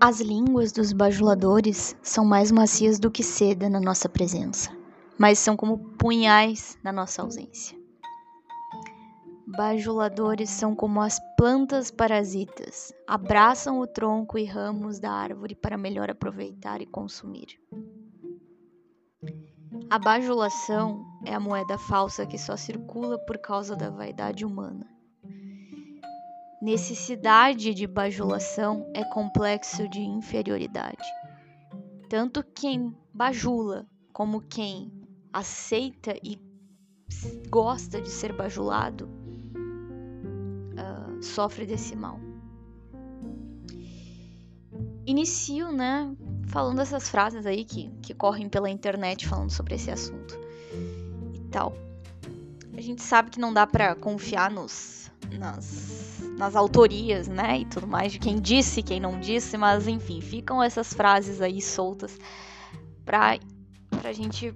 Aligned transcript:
As 0.00 0.20
línguas 0.20 0.70
dos 0.70 0.92
bajuladores 0.92 1.96
são 2.00 2.24
mais 2.24 2.52
macias 2.52 3.00
do 3.00 3.10
que 3.10 3.24
seda 3.24 3.68
na 3.68 3.80
nossa 3.80 4.08
presença, 4.08 4.70
mas 5.18 5.40
são 5.40 5.56
como 5.56 5.76
punhais 5.98 6.78
na 6.84 6.92
nossa 6.92 7.20
ausência. 7.20 7.76
Bajuladores 9.44 10.50
são 10.50 10.72
como 10.72 11.00
as 11.00 11.18
plantas 11.36 11.90
parasitas, 11.90 12.92
abraçam 13.08 13.80
o 13.80 13.88
tronco 13.88 14.38
e 14.38 14.44
ramos 14.44 15.00
da 15.00 15.10
árvore 15.10 15.56
para 15.56 15.76
melhor 15.76 16.08
aproveitar 16.08 16.80
e 16.80 16.86
consumir. 16.86 17.58
A 19.90 19.98
bajulação 19.98 21.04
é 21.26 21.34
a 21.34 21.40
moeda 21.40 21.76
falsa 21.76 22.24
que 22.24 22.38
só 22.38 22.56
circula 22.56 23.18
por 23.18 23.36
causa 23.38 23.74
da 23.74 23.90
vaidade 23.90 24.44
humana. 24.44 24.97
Necessidade 26.60 27.72
de 27.72 27.86
bajulação 27.86 28.90
é 28.92 29.04
complexo 29.04 29.88
de 29.88 30.00
inferioridade. 30.00 31.04
Tanto 32.08 32.42
quem 32.42 32.96
bajula 33.14 33.86
como 34.12 34.40
quem 34.40 34.90
aceita 35.32 36.16
e 36.22 36.40
gosta 37.48 38.00
de 38.00 38.10
ser 38.10 38.32
bajulado 38.32 39.08
uh, 40.74 41.22
sofre 41.22 41.64
desse 41.64 41.94
mal. 41.94 42.18
Inicio, 45.06 45.70
né, 45.70 46.12
falando 46.48 46.80
essas 46.80 47.08
frases 47.08 47.46
aí 47.46 47.64
que, 47.64 47.88
que 48.02 48.12
correm 48.12 48.48
pela 48.48 48.68
internet 48.68 49.28
falando 49.28 49.50
sobre 49.50 49.76
esse 49.76 49.92
assunto 49.92 50.38
e 51.32 51.40
tal. 51.50 51.72
A 52.76 52.80
gente 52.80 53.02
sabe 53.02 53.30
que 53.30 53.38
não 53.38 53.52
dá 53.52 53.66
para 53.66 53.94
confiar 53.94 54.50
nos, 54.50 55.10
nas 55.38 56.17
nas 56.38 56.54
autorias, 56.54 57.26
né, 57.26 57.58
e 57.58 57.64
tudo 57.66 57.86
mais, 57.86 58.12
de 58.12 58.20
quem 58.20 58.40
disse, 58.40 58.82
quem 58.82 59.00
não 59.00 59.18
disse, 59.18 59.58
mas 59.58 59.88
enfim, 59.88 60.20
ficam 60.20 60.62
essas 60.62 60.94
frases 60.94 61.40
aí 61.42 61.60
soltas 61.60 62.16
pra, 63.04 63.36
pra 64.00 64.12
gente, 64.12 64.54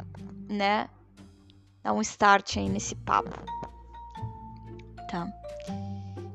né, 0.48 0.88
dar 1.82 1.92
um 1.92 2.00
start 2.00 2.56
aí 2.56 2.68
nesse 2.68 2.94
papo. 2.94 3.36
Tá. 5.10 5.26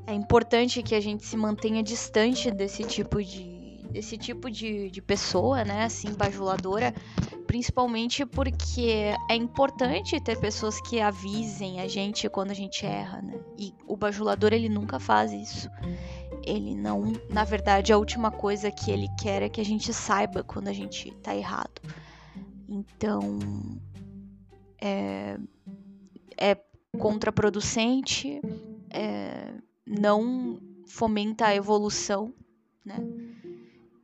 É 0.06 0.12
importante 0.12 0.82
que 0.82 0.94
a 0.94 1.00
gente 1.00 1.24
se 1.24 1.36
mantenha 1.36 1.82
distante 1.82 2.50
desse 2.50 2.84
tipo 2.84 3.22
de 3.22 3.57
desse 3.90 4.16
tipo 4.16 4.50
de, 4.50 4.90
de 4.90 5.00
pessoa, 5.00 5.64
né, 5.64 5.84
assim, 5.84 6.12
bajuladora, 6.12 6.94
principalmente 7.46 8.26
porque 8.26 9.14
é 9.28 9.34
importante 9.34 10.20
ter 10.20 10.38
pessoas 10.38 10.80
que 10.80 11.00
avisem 11.00 11.80
a 11.80 11.88
gente 11.88 12.28
quando 12.28 12.50
a 12.50 12.54
gente 12.54 12.84
erra, 12.84 13.22
né? 13.22 13.40
E 13.56 13.72
o 13.86 13.96
bajulador 13.96 14.52
ele 14.52 14.68
nunca 14.68 15.00
faz 15.00 15.32
isso. 15.32 15.70
Ele 16.44 16.74
não, 16.74 17.12
na 17.30 17.44
verdade, 17.44 17.92
a 17.92 17.98
última 17.98 18.30
coisa 18.30 18.70
que 18.70 18.90
ele 18.90 19.08
quer 19.18 19.42
é 19.42 19.48
que 19.48 19.60
a 19.60 19.64
gente 19.64 19.92
saiba 19.92 20.42
quando 20.42 20.68
a 20.68 20.72
gente 20.72 21.10
tá 21.22 21.34
errado. 21.34 21.80
Então, 22.68 23.38
é, 24.80 25.38
é 26.36 26.56
contraproducente, 26.98 28.40
é, 28.90 29.54
não 29.86 30.60
fomenta 30.86 31.46
a 31.46 31.54
evolução, 31.54 32.34
né? 32.84 32.96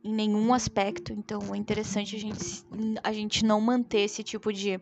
Em 0.05 0.13
nenhum 0.13 0.53
aspecto. 0.53 1.11
Então 1.11 1.53
é 1.53 1.57
interessante 1.57 2.15
a 2.15 2.19
gente, 2.19 2.63
a 3.03 3.11
gente 3.11 3.43
não 3.43 3.59
manter 3.59 4.01
esse 4.01 4.23
tipo 4.23 4.53
de 4.53 4.79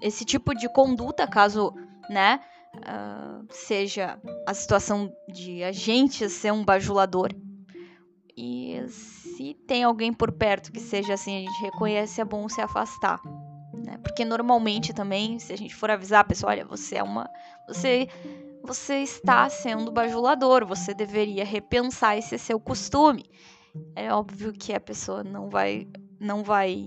esse 0.00 0.24
tipo 0.24 0.54
de 0.54 0.68
conduta, 0.68 1.26
caso, 1.26 1.72
né, 2.08 2.40
uh, 2.76 3.46
seja 3.50 4.20
a 4.46 4.54
situação 4.54 5.12
de 5.28 5.62
a 5.62 5.72
gente 5.72 6.28
ser 6.28 6.52
um 6.52 6.64
bajulador. 6.64 7.30
E 8.36 8.80
se 8.88 9.54
tem 9.66 9.82
alguém 9.82 10.12
por 10.12 10.30
perto 10.30 10.70
que 10.70 10.78
seja 10.78 11.14
assim, 11.14 11.36
a 11.36 11.40
gente 11.40 11.62
reconhece, 11.62 12.20
é 12.20 12.24
bom 12.24 12.48
se 12.48 12.60
afastar. 12.60 13.20
Né? 13.74 13.98
Porque 13.98 14.24
normalmente 14.24 14.92
também, 14.92 15.40
se 15.40 15.52
a 15.52 15.56
gente 15.56 15.74
for 15.74 15.90
avisar 15.90 16.20
a 16.20 16.24
pessoa, 16.24 16.52
olha, 16.52 16.64
você 16.64 16.96
é 16.96 17.02
uma. 17.02 17.28
Você 17.66 18.08
você 18.62 18.96
está 18.96 19.48
sendo 19.48 19.90
bajulador, 19.90 20.66
você 20.66 20.92
deveria 20.92 21.44
repensar 21.44 22.16
esse 22.16 22.38
seu 22.38 22.58
costume. 22.60 23.24
É 23.94 24.12
óbvio 24.12 24.52
que 24.52 24.72
a 24.72 24.80
pessoa 24.80 25.22
não 25.22 25.48
vai 25.48 25.86
não 26.20 26.42
vai 26.42 26.84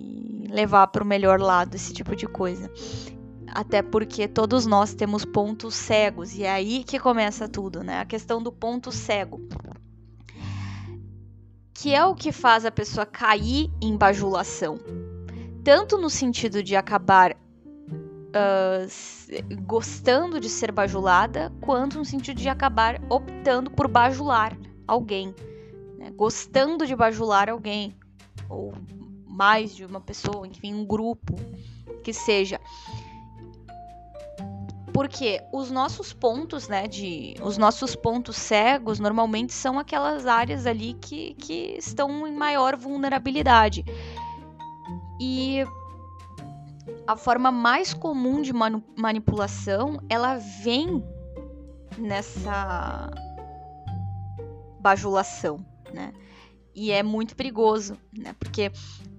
levar 0.49 0.87
para 0.87 1.03
o 1.03 1.07
melhor 1.07 1.39
lado 1.39 1.75
esse 1.75 1.93
tipo 1.93 2.15
de 2.15 2.27
coisa. 2.27 2.69
Até 3.47 3.81
porque 3.81 4.27
todos 4.27 4.65
nós 4.65 4.93
temos 4.93 5.25
pontos 5.25 5.73
cegos 5.73 6.33
e 6.35 6.43
é 6.43 6.51
aí 6.51 6.83
que 6.83 6.99
começa 6.99 7.47
tudo, 7.47 7.83
né? 7.83 7.99
A 7.99 8.05
questão 8.05 8.41
do 8.41 8.51
ponto 8.51 8.91
cego. 8.91 9.41
Que 11.73 11.93
é 11.93 12.05
o 12.05 12.13
que 12.13 12.31
faz 12.31 12.65
a 12.65 12.71
pessoa 12.71 13.05
cair 13.05 13.69
em 13.81 13.97
bajulação. 13.97 14.79
Tanto 15.63 15.97
no 15.97 16.09
sentido 16.09 16.61
de 16.61 16.75
acabar 16.75 17.35
uh, 18.31 19.61
gostando 19.63 20.39
de 20.39 20.49
ser 20.49 20.71
bajulada, 20.71 21.51
quanto 21.61 21.97
no 21.97 22.05
sentido 22.05 22.37
de 22.37 22.49
acabar 22.49 23.01
optando 23.09 23.69
por 23.69 23.87
bajular 23.87 24.57
alguém, 24.87 25.33
né? 25.97 26.11
gostando 26.11 26.85
de 26.85 26.95
bajular 26.95 27.49
alguém, 27.49 27.95
ou 28.49 28.73
mais 29.27 29.75
de 29.75 29.85
uma 29.85 30.01
pessoa, 30.01 30.47
enfim, 30.47 30.73
um 30.73 30.85
grupo 30.85 31.35
que 32.03 32.13
seja. 32.13 32.59
Porque 34.93 35.41
os 35.53 35.71
nossos 35.71 36.11
pontos, 36.11 36.67
né, 36.67 36.85
de 36.85 37.35
os 37.41 37.57
nossos 37.57 37.95
pontos 37.95 38.35
cegos 38.35 38.99
normalmente 38.99 39.53
são 39.53 39.79
aquelas 39.79 40.25
áreas 40.25 40.65
ali 40.65 40.95
que, 40.95 41.33
que 41.35 41.77
estão 41.77 42.27
em 42.27 42.35
maior 42.35 42.75
vulnerabilidade. 42.75 43.85
E 45.19 45.63
a 47.05 47.15
forma 47.15 47.51
mais 47.51 47.93
comum 47.93 48.41
de 48.41 48.53
manipulação, 48.53 49.99
ela 50.09 50.37
vem 50.37 51.03
nessa 51.97 53.11
bajulação, 54.79 55.65
né? 55.93 56.13
E 56.73 56.91
é 56.91 57.03
muito 57.03 57.35
perigoso, 57.35 57.97
né? 58.17 58.33
Porque 58.39 58.71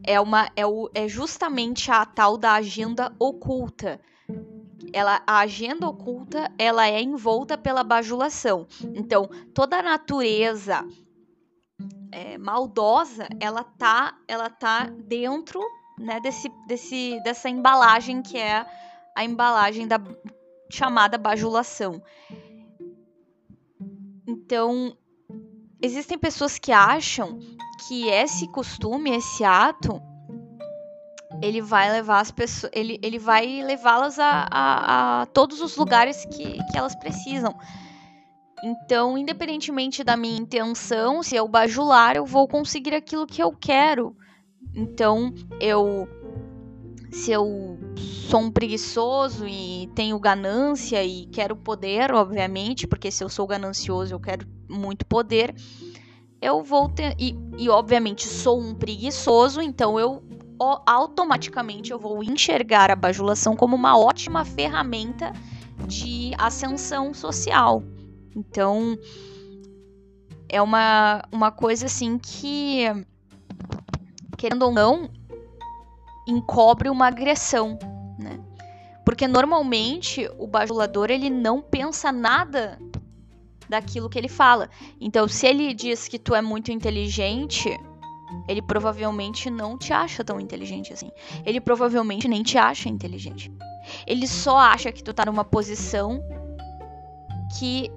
é 0.05 0.21
uma 0.21 0.51
é, 0.57 0.67
o, 0.67 0.91
é 0.95 1.07
justamente 1.07 1.91
a 1.91 2.05
tal 2.05 2.37
da 2.37 2.55
agenda 2.55 3.15
oculta. 3.19 4.01
Ela, 4.93 5.23
a 5.27 5.39
agenda 5.39 5.87
oculta, 5.87 6.51
ela 6.59 6.87
é 6.89 7.01
envolta 7.01 7.57
pela 7.57 7.85
bajulação. 7.85 8.67
Então, 8.95 9.29
toda 9.55 9.79
a 9.79 9.83
natureza 9.83 10.87
é, 12.11 12.37
maldosa, 12.37 13.29
ela 13.41 13.63
tá, 13.65 14.19
ela 14.27 14.51
tá 14.51 14.87
dentro 14.87 15.61
né, 16.03 16.21
desse, 16.21 16.49
desse, 16.67 17.21
dessa 17.23 17.49
embalagem 17.49 18.23
que 18.23 18.37
é 18.37 18.67
a 19.15 19.25
embalagem 19.25 19.87
da 19.87 20.01
chamada 20.71 21.17
bajulação. 21.17 22.03
Então, 24.27 24.97
existem 25.81 26.19
pessoas 26.19 26.59
que 26.59 26.73
acham 26.73 27.39
que 27.87 28.09
esse 28.09 28.49
costume, 28.49 29.11
esse 29.11 29.45
ato, 29.45 30.01
ele 31.43 31.61
vai 31.61 31.91
levar 31.91 32.21
as 32.21 32.31
pessoas, 32.31 32.73
ele, 32.75 32.99
ele 33.03 33.19
vai 33.19 33.63
levá-las 33.63 34.19
a, 34.19 34.47
a, 34.51 35.23
a, 35.23 35.27
todos 35.27 35.61
os 35.61 35.77
lugares 35.77 36.25
que, 36.25 36.59
que 36.71 36.79
elas 36.79 36.95
precisam. 36.95 37.55
Então, 38.65 39.19
independentemente 39.19 40.05
da 40.05 40.17
minha 40.17 40.39
intenção, 40.39 41.23
se 41.23 41.35
eu 41.35 41.49
bajular, 41.49 42.17
eu 42.17 42.25
vou 42.25 42.47
conseguir 42.47 42.95
aquilo 42.95 43.27
que 43.27 43.43
eu 43.43 43.53
quero. 43.53 44.17
Então, 44.75 45.35
eu 45.61 46.09
se 47.11 47.31
eu 47.31 47.79
sou 48.31 48.41
um 48.41 48.51
preguiçoso 48.51 49.47
e 49.47 49.91
tenho 49.95 50.19
ganância 50.19 51.05
e 51.05 51.27
quero 51.27 51.55
poder, 51.55 52.11
obviamente, 52.11 52.87
porque 52.87 53.11
se 53.11 53.23
eu 53.23 53.29
sou 53.29 53.47
ganancioso, 53.47 54.15
eu 54.15 54.21
quero 54.21 54.47
muito 54.67 55.05
poder, 55.05 55.55
eu 56.41 56.63
vou 56.63 56.89
ter 56.89 57.15
e, 57.19 57.37
e 57.59 57.69
obviamente 57.69 58.27
sou 58.27 58.59
um 58.59 58.75
preguiçoso, 58.75 59.61
então 59.61 60.01
eu 60.01 60.23
automaticamente 60.87 61.91
eu 61.91 61.99
vou 61.99 62.23
enxergar 62.23 62.91
a 62.91 62.97
bajulação 62.97 63.55
como 63.57 63.77
uma 63.77 63.99
ótima 63.99 64.45
ferramenta 64.45 65.33
de 65.87 66.33
ascensão 66.39 67.13
social. 67.13 67.83
Então, 68.35 68.97
é 70.49 70.63
uma, 70.63 71.23
uma 71.33 71.51
coisa 71.51 71.87
assim 71.87 72.17
que 72.17 72.85
querendo 74.43 74.65
ou 74.65 74.73
não, 74.73 75.09
encobre 76.27 76.89
uma 76.89 77.07
agressão, 77.07 77.79
né? 78.19 78.41
Porque 79.05 79.29
normalmente 79.29 80.29
o 80.37 80.49
bajulador 80.49 81.13
ele 81.13 81.31
não 81.31 81.63
pensa 81.63 82.11
nada 82.11 82.77
daquilo 83.69 84.11
que 84.11 84.19
ele 84.19 84.29
fala. 84.29 84.69
Então, 85.01 85.29
se 85.29 85.47
ele 85.47 85.73
diz 85.73 86.09
que 86.09 86.19
tu 86.19 86.35
é 86.35 86.43
muito 86.43 86.73
inteligente, 86.73 87.71
ele 88.49 88.61
provavelmente 88.61 89.49
não 89.49 89.79
te 89.79 89.93
acha 89.93 90.25
tão 90.25 90.41
inteligente 90.41 90.93
assim. 90.93 91.13
Ele 91.47 91.61
provavelmente 91.61 92.27
nem 92.27 92.43
te 92.43 92.59
acha 92.59 92.89
inteligente. 92.89 93.49
Ele 94.09 94.27
só 94.27 94.59
acha 94.59 94.91
que 94.91 95.05
tu 95.05 95.15
tá 95.15 95.25
numa 95.25 95.45
posição 95.45 96.21
que 97.61 97.93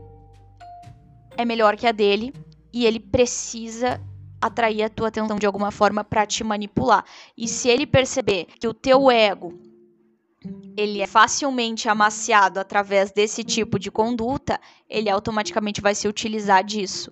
é 1.36 1.44
melhor 1.44 1.76
que 1.76 1.88
a 1.88 1.92
dele 1.92 2.32
e 2.72 2.86
ele 2.86 3.00
precisa 3.00 4.00
atrair 4.46 4.84
a 4.84 4.90
tua 4.90 5.08
atenção 5.08 5.38
de 5.38 5.46
alguma 5.46 5.72
forma 5.72 6.04
para 6.04 6.26
te 6.26 6.44
manipular. 6.44 7.04
E 7.38 7.48
se 7.48 7.70
ele 7.70 7.86
perceber 7.86 8.48
que 8.60 8.68
o 8.68 8.74
teu 8.74 9.12
ego 9.12 9.54
ele 10.78 11.02
é 11.02 11.08
facilmente 11.08 11.90
amaciado 11.90 12.60
através 12.60 13.12
desse 13.12 13.44
tipo 13.44 13.80
de 13.80 13.90
conduta, 13.90 14.60
ele 14.90 15.10
automaticamente 15.10 15.82
vai 15.82 15.96
se 15.96 16.08
utilizar 16.08 16.64
disso. 16.64 17.12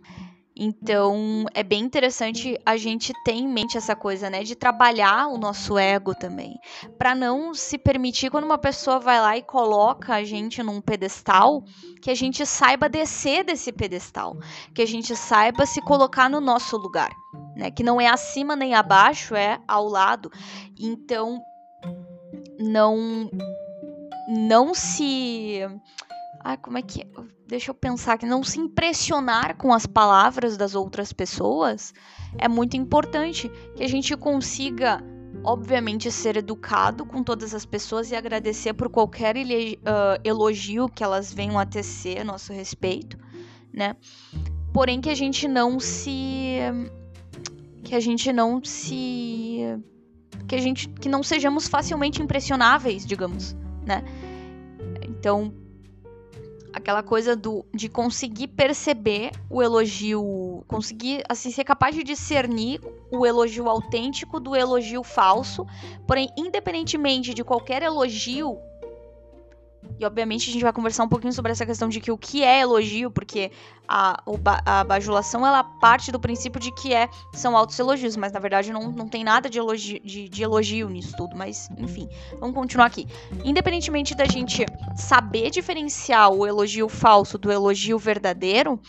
Então, 0.55 1.45
é 1.53 1.63
bem 1.63 1.83
interessante 1.83 2.59
a 2.63 2.77
gente 2.77 3.11
ter 3.23 3.31
em 3.31 3.47
mente 3.47 3.75
essa 3.75 3.95
coisa, 3.95 4.29
né, 4.29 4.43
de 4.43 4.55
trabalhar 4.55 5.27
o 5.27 5.37
nosso 5.37 5.77
ego 5.77 6.13
também, 6.13 6.59
para 6.97 7.15
não 7.15 7.55
se 7.55 7.77
permitir 7.77 8.29
quando 8.29 8.43
uma 8.43 8.57
pessoa 8.57 8.99
vai 8.99 9.19
lá 9.19 9.35
e 9.35 9.41
coloca 9.41 10.13
a 10.13 10.23
gente 10.23 10.61
num 10.61 10.79
pedestal, 10.79 11.63
que 12.01 12.11
a 12.11 12.15
gente 12.15 12.45
saiba 12.45 12.87
descer 12.87 13.43
desse 13.43 13.71
pedestal, 13.71 14.37
que 14.75 14.81
a 14.81 14.87
gente 14.87 15.15
saiba 15.15 15.65
se 15.65 15.81
colocar 15.81 16.29
no 16.29 16.39
nosso 16.39 16.77
lugar, 16.77 17.09
né, 17.55 17.71
que 17.71 17.83
não 17.83 17.99
é 17.99 18.07
acima 18.07 18.55
nem 18.55 18.75
abaixo, 18.75 19.35
é 19.35 19.59
ao 19.67 19.87
lado. 19.87 20.31
Então, 20.79 21.41
não 22.59 23.29
não 24.27 24.73
se 24.73 25.59
Ai, 26.43 26.57
como 26.57 26.77
é 26.77 26.81
que. 26.81 27.01
É? 27.01 27.07
Deixa 27.47 27.71
eu 27.71 27.75
pensar 27.75 28.17
que 28.17 28.25
não 28.25 28.43
se 28.43 28.59
impressionar 28.59 29.55
com 29.55 29.73
as 29.73 29.85
palavras 29.85 30.57
das 30.57 30.75
outras 30.75 31.13
pessoas 31.13 31.93
é 32.37 32.47
muito 32.47 32.75
importante. 32.75 33.49
Que 33.75 33.83
a 33.83 33.87
gente 33.87 34.15
consiga, 34.17 35.01
obviamente, 35.43 36.11
ser 36.11 36.35
educado 36.37 37.05
com 37.05 37.23
todas 37.23 37.53
as 37.53 37.65
pessoas 37.65 38.11
e 38.11 38.15
agradecer 38.15 38.73
por 38.73 38.89
qualquer 38.89 39.35
elogio 40.23 40.89
que 40.89 41.03
elas 41.03 41.31
venham 41.31 41.57
a 41.57 41.65
tecer 41.65 42.19
a 42.19 42.23
nosso 42.23 42.51
respeito, 42.51 43.17
né? 43.71 43.95
Porém, 44.73 44.99
que 44.99 45.09
a 45.09 45.15
gente 45.15 45.47
não 45.47 45.79
se. 45.79 46.57
Que 47.83 47.95
a 47.95 47.99
gente 47.99 48.33
não 48.33 48.63
se. 48.63 49.59
Que 50.47 50.55
a 50.55 50.59
gente. 50.59 50.89
Que 50.89 51.07
não 51.07 51.21
sejamos 51.21 51.67
facilmente 51.67 52.21
impressionáveis, 52.21 53.05
digamos, 53.05 53.55
né? 53.85 54.03
Então, 55.07 55.53
aquela 56.73 57.03
coisa 57.03 57.35
do 57.35 57.63
de 57.73 57.87
conseguir 57.87 58.47
perceber 58.47 59.31
o 59.49 59.61
elogio, 59.61 60.63
conseguir 60.67 61.23
assim 61.29 61.51
ser 61.51 61.63
capaz 61.63 61.95
de 61.95 62.03
discernir 62.03 62.81
o 63.11 63.25
elogio 63.25 63.69
autêntico 63.69 64.39
do 64.39 64.55
elogio 64.55 65.03
falso, 65.03 65.65
porém 66.07 66.29
independentemente 66.35 67.33
de 67.33 67.43
qualquer 67.43 67.83
elogio 67.83 68.57
e 70.03 70.05
obviamente 70.05 70.49
a 70.49 70.53
gente 70.53 70.61
vai 70.61 70.73
conversar 70.73 71.03
um 71.03 71.09
pouquinho 71.09 71.33
sobre 71.33 71.51
essa 71.51 71.65
questão 71.65 71.87
de 71.89 71.99
que 71.99 72.11
o 72.11 72.17
que 72.17 72.43
é 72.43 72.59
elogio, 72.59 73.09
porque 73.09 73.51
a, 73.87 74.21
a 74.65 74.83
bajulação 74.83 75.45
ela 75.47 75.63
parte 75.63 76.11
do 76.11 76.19
princípio 76.19 76.59
de 76.59 76.71
que 76.73 76.93
é, 76.93 77.09
são 77.33 77.55
altos 77.55 77.79
elogios, 77.79 78.15
mas 78.17 78.31
na 78.31 78.39
verdade 78.39 78.71
não, 78.71 78.91
não 78.91 79.07
tem 79.07 79.23
nada 79.23 79.49
de 79.49 79.57
elogio, 79.57 79.99
de, 80.01 80.27
de 80.27 80.43
elogio 80.43 80.89
nisso 80.89 81.15
tudo. 81.17 81.35
Mas 81.35 81.69
enfim, 81.77 82.07
vamos 82.39 82.55
continuar 82.55 82.85
aqui. 82.85 83.07
Independentemente 83.43 84.13
da 84.13 84.25
gente 84.25 84.65
saber 84.95 85.49
diferenciar 85.49 86.31
o 86.31 86.45
elogio 86.45 86.89
falso 86.89 87.37
do 87.37 87.51
elogio 87.51 87.97
verdadeiro, 87.97 88.79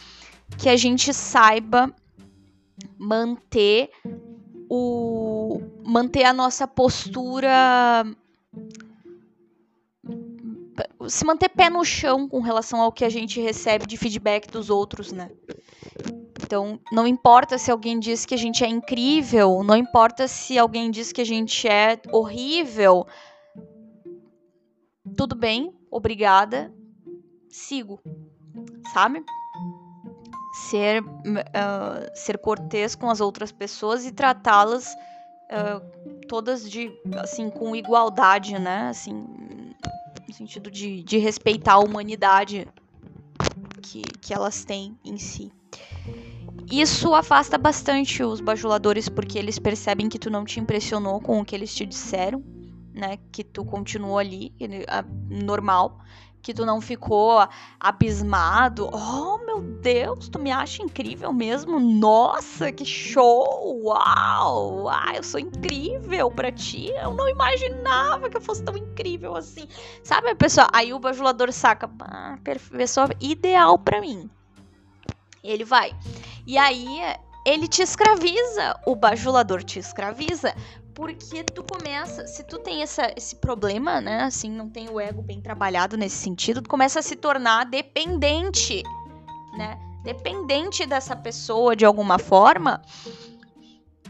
que 0.59 0.69
a 0.69 0.77
gente 0.77 1.15
saiba 1.15 1.95
manter 2.99 3.91
o 4.69 5.61
manter 5.85 6.25
a 6.25 6.33
nossa 6.33 6.67
postura 6.67 8.05
se 11.09 11.25
manter 11.25 11.49
pé 11.49 11.71
no 11.71 11.85
chão 11.85 12.29
com 12.29 12.41
relação 12.41 12.81
ao 12.81 12.93
que 12.93 13.05
a 13.05 13.09
gente 13.09 13.41
recebe 13.41 13.87
de 13.87 13.97
feedback 13.97 14.49
dos 14.51 14.71
outros, 14.71 15.13
né? 15.13 15.31
Então, 16.43 16.79
não 16.93 17.07
importa 17.07 17.57
se 17.57 17.71
alguém 17.71 17.99
diz 17.99 18.27
que 18.27 18.35
a 18.35 18.39
gente 18.39 18.63
é 18.63 18.69
incrível, 18.69 19.63
não 19.65 19.77
importa 19.77 20.29
se 20.29 20.59
alguém 20.59 20.91
diz 20.91 21.11
que 21.11 21.21
a 21.21 21.25
gente 21.25 21.67
é 21.67 21.99
horrível. 22.13 23.07
Tudo 25.17 25.35
bem, 25.35 25.75
obrigada. 25.91 26.73
Sigo, 27.49 28.01
sabe? 28.93 29.25
Ser, 30.69 31.03
uh, 31.03 32.11
ser 32.15 32.39
cortês 32.39 32.95
com 32.95 33.09
as 33.09 33.21
outras 33.21 33.51
pessoas 33.51 34.05
e 34.05 34.13
tratá-las 34.13 34.95
uh, 35.51 36.27
todas 36.29 36.69
de 36.69 36.93
assim 37.17 37.49
com 37.51 37.75
igualdade, 37.75 38.59
né? 38.59 38.89
Assim, 38.89 39.25
sentido 40.35 40.71
de, 40.71 41.03
de 41.03 41.19
respeitar 41.19 41.75
a 41.75 41.79
humanidade 41.79 42.67
que, 43.83 44.03
que 44.21 44.35
elas 44.35 44.65
têm 44.65 44.99
em 45.05 45.17
si. 45.17 45.53
Isso 46.71 47.15
afasta 47.15 47.59
bastante 47.59 48.23
os 48.23 48.41
bajuladores 48.41 49.09
porque 49.09 49.39
eles 49.39 49.59
percebem 49.59 50.09
que 50.09 50.19
tu 50.19 50.31
não 50.31 50.45
te 50.45 50.59
impressionou 50.59 51.21
com 51.21 51.41
o 51.41 51.45
que 51.45 51.55
eles 51.55 51.75
te 51.75 51.85
disseram, 51.85 52.43
né? 52.93 53.19
Que 53.31 53.45
tu 53.45 53.65
continuou 53.65 54.19
ali, 54.19 54.53
normal 55.29 56.01
que 56.45 56.53
tu 56.53 56.67
não 56.67 56.79
ficou 56.79 57.49
abismado. 57.81 58.91
Oh, 58.93 59.39
meu 59.39 59.63
Deus, 59.63 60.29
tu 60.29 60.39
me 60.39 60.53
acha 60.53 60.83
incrível 60.83 61.33
mesmo? 61.33 61.81
Nossa, 61.81 62.71
que 62.71 62.85
show! 62.85 63.81
Uau! 63.83 64.87
Ah, 64.91 65.15
eu 65.17 65.23
sou 65.23 65.41
incrível 65.41 66.31
pra 66.31 66.53
ti. 66.53 66.91
Eu 67.03 67.15
não 67.15 67.27
imaginava 67.31 68.29
que 68.29 68.37
eu 68.37 68.43
fosse 68.43 68.63
tão 68.63 68.77
incrível 68.77 69.35
assim. 69.35 69.67
Sabe, 70.03 70.35
pessoal? 70.35 70.69
Aí 70.75 70.93
o 70.93 70.99
bajulador 70.99 71.51
saca, 71.51 71.91
ah, 72.01 72.37
pessoa 72.77 73.09
ideal 73.19 73.79
para 73.79 74.03
mim. 74.03 74.29
Ele 75.43 75.65
vai. 75.65 75.97
E 76.47 76.59
aí 76.59 77.01
ele 77.45 77.69
te 77.69 77.83
escraviza, 77.83 78.79
o 78.87 78.97
bajulador 78.97 79.63
te 79.63 79.79
escraviza, 79.79 80.55
porque 80.95 81.43
tu 81.45 81.63
começa, 81.65 82.27
se 82.27 82.45
tu 82.45 82.59
tem 82.59 82.83
essa, 82.83 83.13
esse 83.17 83.37
problema, 83.37 84.01
né, 84.01 84.23
assim, 84.23 84.51
não 84.51 84.71
tem 84.71 84.89
o 84.89 85.01
ego 85.01 85.21
bem 85.21 85.41
trabalhado 85.41 85.97
nesse 85.97 86.17
sentido, 86.17 86.63
tu 86.63 86.69
começa 86.69 87.01
a 87.01 87.03
se 87.03 87.17
tornar 87.17 87.65
dependente, 87.65 88.83
né? 89.59 89.79
Dependente 90.05 90.87
dessa 90.87 91.17
pessoa 91.17 91.75
de 91.75 91.85
alguma 91.85 92.19
forma, 92.19 92.81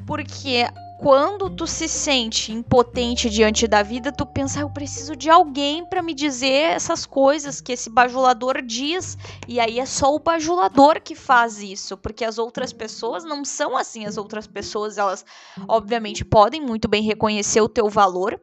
porque 0.06 0.66
quando 0.98 1.50
tu 1.50 1.66
se 1.66 1.88
sente 1.88 2.52
impotente 2.52 3.28
diante 3.28 3.66
da 3.66 3.82
vida, 3.82 4.12
tu 4.12 4.24
pensa, 4.24 4.60
ah, 4.60 4.62
eu 4.62 4.70
preciso 4.70 5.16
de 5.16 5.28
alguém 5.28 5.84
para 5.84 6.02
me 6.02 6.14
dizer 6.14 6.70
essas 6.70 7.04
coisas 7.04 7.60
que 7.60 7.72
esse 7.72 7.90
bajulador 7.90 8.62
diz. 8.62 9.18
E 9.48 9.58
aí 9.58 9.78
é 9.80 9.86
só 9.86 10.14
o 10.14 10.20
bajulador 10.20 11.00
que 11.00 11.14
faz 11.14 11.60
isso, 11.60 11.96
porque 11.96 12.24
as 12.24 12.38
outras 12.38 12.72
pessoas 12.72 13.24
não 13.24 13.44
são 13.44 13.76
assim. 13.76 14.06
As 14.06 14.16
outras 14.16 14.46
pessoas, 14.46 14.96
elas 14.96 15.24
obviamente 15.68 16.24
podem 16.24 16.60
muito 16.60 16.88
bem 16.88 17.02
reconhecer 17.02 17.60
o 17.60 17.68
teu 17.68 17.88
valor, 17.88 18.40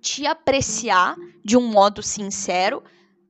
te 0.00 0.26
apreciar 0.26 1.16
de 1.44 1.56
um 1.56 1.66
modo 1.66 2.02
sincero, 2.02 2.82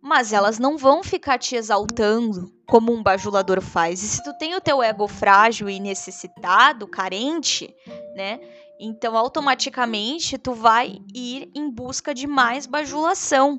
mas 0.04 0.34
elas 0.34 0.58
não 0.58 0.76
vão 0.76 1.02
ficar 1.02 1.38
te 1.38 1.56
exaltando 1.56 2.52
como 2.66 2.92
um 2.92 3.02
bajulador 3.02 3.62
faz. 3.62 4.02
E 4.02 4.06
se 4.06 4.22
tu 4.22 4.34
tem 4.34 4.54
o 4.54 4.60
teu 4.60 4.82
ego 4.82 5.08
frágil 5.08 5.66
e 5.66 5.80
necessitado, 5.80 6.86
carente, 6.86 7.74
né? 8.14 8.38
Então 8.78 9.16
automaticamente 9.16 10.36
tu 10.36 10.52
vai 10.52 10.98
ir 11.14 11.50
em 11.54 11.70
busca 11.70 12.12
de 12.12 12.26
mais 12.26 12.66
bajulação, 12.66 13.58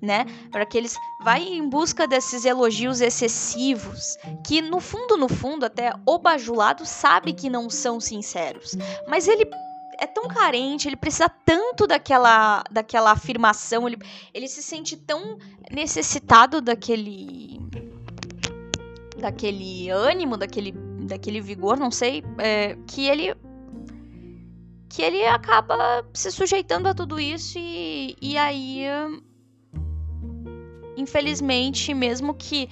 né? 0.00 0.26
Para 0.52 0.64
que 0.64 0.78
eles 0.78 0.94
vai 1.24 1.42
em 1.42 1.68
busca 1.68 2.06
desses 2.06 2.44
elogios 2.44 3.00
excessivos, 3.00 4.16
que 4.46 4.62
no 4.62 4.78
fundo, 4.78 5.16
no 5.16 5.28
fundo, 5.28 5.66
até 5.66 5.92
o 6.06 6.18
bajulado 6.18 6.86
sabe 6.86 7.32
que 7.32 7.50
não 7.50 7.68
são 7.68 7.98
sinceros, 7.98 8.76
mas 9.08 9.26
ele 9.26 9.44
é 10.00 10.06
tão 10.06 10.26
carente, 10.26 10.88
ele 10.88 10.96
precisa 10.96 11.28
tanto 11.28 11.86
daquela, 11.86 12.64
daquela 12.70 13.12
afirmação, 13.12 13.86
ele, 13.86 13.98
ele 14.32 14.48
se 14.48 14.62
sente 14.62 14.96
tão 14.96 15.38
necessitado 15.70 16.60
daquele 16.62 17.60
daquele 19.18 19.90
ânimo, 19.90 20.38
daquele, 20.38 20.72
daquele 21.06 21.42
vigor, 21.42 21.78
não 21.78 21.90
sei, 21.90 22.24
é, 22.38 22.78
que 22.86 23.06
ele 23.06 23.34
que 24.88 25.02
ele 25.02 25.24
acaba 25.26 26.04
se 26.12 26.32
sujeitando 26.32 26.88
a 26.88 26.94
tudo 26.94 27.20
isso 27.20 27.58
e, 27.58 28.16
e 28.20 28.36
aí 28.36 28.84
infelizmente 30.96 31.94
mesmo 31.94 32.34
que 32.34 32.68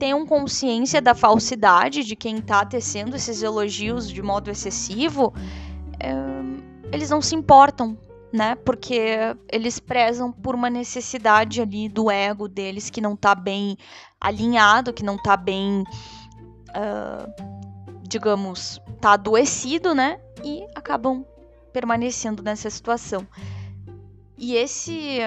tenham 0.00 0.26
consciência 0.26 1.00
da 1.00 1.14
falsidade 1.14 2.02
de 2.02 2.16
quem 2.16 2.40
tá 2.40 2.64
tecendo 2.64 3.14
esses 3.14 3.40
elogios 3.40 4.10
de 4.10 4.20
modo 4.20 4.50
excessivo 4.50 5.32
eles 6.92 7.10
não 7.10 7.22
se 7.22 7.34
importam 7.34 7.98
né? 8.34 8.56
Porque 8.56 9.16
eles 9.48 9.78
prezam 9.78 10.32
por 10.32 10.56
uma 10.56 10.68
necessidade 10.68 11.62
ali 11.62 11.88
do 11.88 12.10
ego 12.10 12.48
deles 12.48 12.90
que 12.90 13.00
não 13.00 13.14
tá 13.14 13.32
bem 13.32 13.78
alinhado, 14.20 14.92
que 14.92 15.04
não 15.04 15.16
tá 15.16 15.36
bem, 15.36 15.84
uh, 16.70 17.32
digamos, 18.02 18.80
tá 19.00 19.12
adoecido, 19.12 19.94
né? 19.94 20.18
E 20.42 20.66
acabam 20.74 21.24
permanecendo 21.72 22.42
nessa 22.42 22.68
situação. 22.68 23.24
E 24.36 24.56
esse 24.56 25.20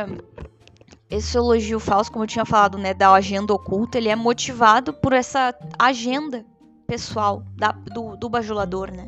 esse 1.09 1.37
elogio 1.37 1.79
falso, 1.79 2.11
como 2.11 2.25
eu 2.25 2.27
tinha 2.27 2.43
falado, 2.43 2.77
né, 2.77 2.93
da 2.93 3.13
agenda 3.13 3.53
oculta, 3.53 3.97
ele 3.97 4.09
é 4.09 4.15
motivado 4.17 4.91
por 4.91 5.13
essa 5.13 5.55
agenda 5.79 6.45
pessoal 6.85 7.41
da, 7.55 7.71
do, 7.71 8.17
do 8.17 8.27
bajulador, 8.27 8.91
né? 8.91 9.07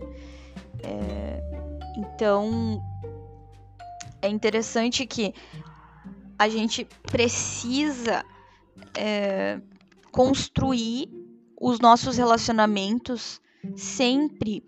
É, 0.82 1.19
então, 2.20 2.84
é 4.22 4.28
interessante 4.28 5.06
que 5.06 5.34
a 6.38 6.50
gente 6.50 6.86
precisa 7.04 8.26
é, 8.94 9.62
construir 10.12 11.10
os 11.58 11.80
nossos 11.80 12.18
relacionamentos 12.18 13.40
sempre 13.78 14.62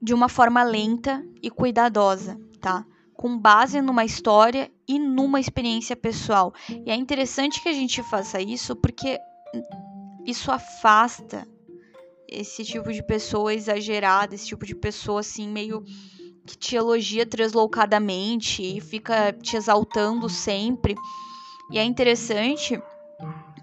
de 0.00 0.14
uma 0.14 0.30
forma 0.30 0.62
lenta 0.62 1.22
e 1.42 1.50
cuidadosa, 1.50 2.40
tá? 2.58 2.86
Com 3.12 3.38
base 3.38 3.82
numa 3.82 4.06
história 4.06 4.72
e 4.88 4.98
numa 4.98 5.38
experiência 5.38 5.94
pessoal. 5.94 6.54
E 6.86 6.90
é 6.90 6.94
interessante 6.94 7.62
que 7.62 7.68
a 7.68 7.74
gente 7.74 8.02
faça 8.02 8.40
isso 8.40 8.74
porque 8.74 9.18
isso 10.24 10.50
afasta 10.50 11.46
esse 12.28 12.64
tipo 12.64 12.92
de 12.92 13.02
pessoa 13.02 13.54
exagerada, 13.54 14.34
esse 14.34 14.46
tipo 14.46 14.66
de 14.66 14.74
pessoa 14.74 15.20
assim 15.20 15.48
meio 15.48 15.84
que 16.46 16.56
te 16.56 16.76
elogia 16.76 17.24
deslocadamente 17.24 18.62
e 18.62 18.80
fica 18.80 19.32
te 19.32 19.56
exaltando 19.56 20.28
sempre. 20.28 20.94
E 21.70 21.78
é 21.78 21.84
interessante 21.84 22.80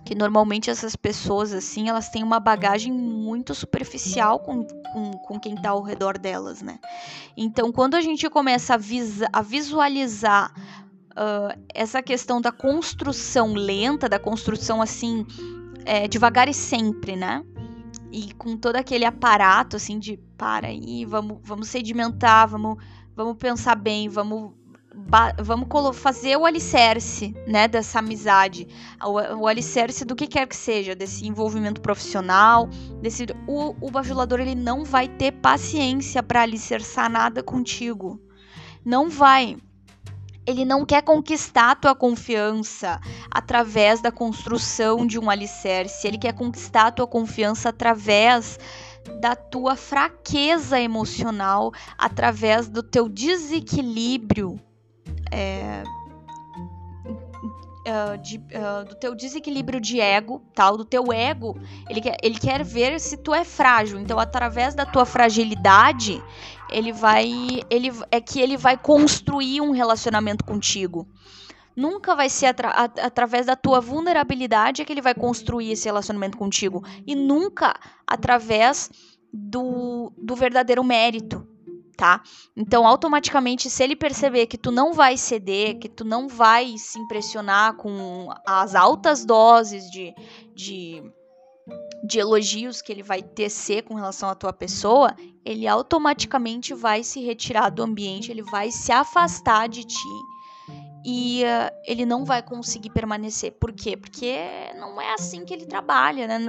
que 0.04 0.16
normalmente 0.16 0.70
essas 0.70 0.96
pessoas, 0.96 1.54
assim, 1.54 1.88
elas 1.88 2.10
têm 2.10 2.24
uma 2.24 2.40
bagagem 2.40 2.92
muito 2.92 3.54
superficial 3.54 4.40
com, 4.40 4.66
com, 4.66 5.12
com 5.12 5.40
quem 5.40 5.54
está 5.54 5.70
ao 5.70 5.82
redor 5.82 6.18
delas, 6.18 6.62
né? 6.62 6.80
Então, 7.38 7.72
quando 7.72 7.96
a 7.96 8.02
gente 8.02 8.28
começa 8.30 8.74
a, 8.74 8.78
visa, 8.78 9.28
a 9.32 9.42
visualizar 9.42 10.52
uh, 11.12 11.58
essa 11.74 12.02
questão 12.02 12.42
da 12.42 12.52
construção 12.52 13.54
lenta, 13.54 14.10
da 14.10 14.18
construção, 14.18 14.82
assim, 14.82 15.26
é, 15.86 16.08
devagar 16.08 16.50
e 16.50 16.54
sempre, 16.54 17.16
né? 17.16 17.44
E 18.12 18.34
com 18.34 18.58
todo 18.58 18.76
aquele 18.76 19.06
aparato, 19.06 19.78
assim, 19.78 19.98
de 19.98 20.18
para 20.38 20.68
aí, 20.68 21.06
vamos, 21.06 21.40
vamos 21.44 21.70
sedimentar, 21.70 22.48
vamos, 22.48 22.78
vamos 23.16 23.38
pensar 23.38 23.76
bem, 23.76 24.10
vamos 24.10 24.52
vamos 25.42 25.98
fazer 25.98 26.36
o 26.36 26.46
alicerce, 26.46 27.34
né, 27.48 27.68
dessa 27.68 28.00
amizade, 28.00 28.68
o, 29.02 29.42
o, 29.42 29.48
alicerce 29.48 30.04
do 30.04 30.16
que 30.16 30.28
quer 30.28 30.46
que 30.48 30.56
seja, 30.56 30.94
desse 30.94 31.26
envolvimento 31.26 31.80
profissional, 31.80 32.68
desse 33.02 33.26
o, 33.48 33.76
o 33.80 33.90
bajulador 33.90 34.40
ele 34.40 34.56
não 34.56 34.84
vai 34.84 35.08
ter 35.08 35.32
paciência 35.32 36.22
para 36.22 36.42
alicerçar 36.42 37.10
nada 37.10 37.42
contigo. 37.42 38.20
Não 38.84 39.10
vai. 39.10 39.58
Ele 40.52 40.66
não 40.66 40.86
quer 40.86 41.02
conquistar 41.02 41.72
a 41.72 41.76
tua 41.76 41.96
confiança 41.96 43.00
através 43.30 44.02
da 44.02 44.12
construção 44.12 45.06
de 45.06 45.18
um 45.18 45.30
alicerce. 45.30 46.08
Ele 46.08 46.18
quer 46.18 46.34
conquistar 46.34 46.88
a 46.88 46.92
tua 46.92 47.08
confiança 47.08 47.70
através 47.70 48.60
da 49.20 49.36
tua 49.36 49.76
fraqueza 49.76 50.80
emocional, 50.80 51.72
através 51.98 52.68
do 52.68 52.84
teu 52.84 53.10
desequilíbrio 53.10 54.60
é, 55.32 55.84
uh, 57.88 58.18
de, 58.18 58.38
uh, 58.38 58.86
do 58.86 58.96
teu 58.96 59.16
desequilíbrio 59.16 59.80
de 59.80 60.00
ego, 60.00 60.42
tal, 60.54 60.78
do 60.78 60.86
teu 60.86 61.12
ego, 61.12 61.60
ele 61.90 62.02
quer, 62.02 62.18
ele 62.22 62.40
quer 62.40 62.64
ver 62.64 63.00
se 63.00 63.18
tu 63.18 63.34
é 63.34 63.44
frágil. 63.44 64.00
Então, 64.00 64.20
através 64.20 64.76
da 64.76 64.86
tua 64.86 65.06
fragilidade, 65.06 66.22
ele 66.70 66.92
vai, 66.92 67.30
ele 67.70 67.92
é 68.12 68.22
que 68.22 68.40
ele 68.40 68.58
vai 68.58 68.78
construir 68.78 69.62
um 69.62 69.72
relacionamento 69.72 70.44
contigo. 70.44 71.08
Nunca 71.76 72.16
vai 72.16 72.30
ser 72.30 72.48
atra 72.48 72.70
através 73.02 73.46
da 73.46 73.56
tua 73.56 73.80
vulnerabilidade 73.80 74.84
que 74.84 74.92
ele 74.92 75.02
vai 75.02 75.16
construir 75.16 75.72
esse 75.72 75.86
relacionamento 75.86 76.38
contigo. 76.38 76.84
E 77.08 77.16
nunca 77.16 77.74
através 78.06 78.90
do, 79.34 80.12
do 80.18 80.36
verdadeiro 80.36 80.84
mérito 80.84 81.48
tá? 82.02 82.20
Então, 82.58 82.88
automaticamente, 82.88 83.70
se 83.70 83.84
ele 83.84 83.96
perceber 83.96 84.48
que 84.48 84.58
tu 84.58 84.72
não 84.72 84.92
vai 84.92 85.16
ceder, 85.16 85.78
que 85.78 85.88
tu 85.88 86.04
não 86.04 86.28
vai 86.28 86.76
se 86.76 86.98
impressionar 86.98 87.76
com 87.76 88.28
as 88.44 88.74
altas 88.74 89.24
doses 89.24 89.88
de, 89.92 90.12
de, 90.56 91.04
de 92.04 92.18
elogios 92.18 92.82
que 92.82 92.92
ele 92.92 93.04
vai 93.04 93.22
tecer 93.22 93.84
com 93.84 93.94
relação 93.94 94.30
à 94.30 94.34
tua 94.34 94.52
pessoa, 94.52 95.16
ele 95.46 95.68
automaticamente 95.68 96.74
vai 96.74 97.04
se 97.04 97.24
retirar 97.24 97.70
do 97.70 97.84
ambiente, 97.84 98.32
ele 98.32 98.42
vai 98.42 98.72
se 98.72 98.92
afastar 98.92 99.70
de 99.70 99.84
ti 99.84 100.32
e 101.04 101.44
uh, 101.44 101.74
ele 101.86 102.06
não 102.06 102.24
vai 102.24 102.44
conseguir 102.44 102.92
permanecer. 102.92 103.52
Por 103.54 103.72
quê? 103.72 103.98
Porque 103.98 104.36
não 104.78 105.02
é 105.02 105.14
assim 105.14 105.44
que 105.44 105.54
ele 105.54 105.66
trabalha, 105.66 106.28
né? 106.28 106.40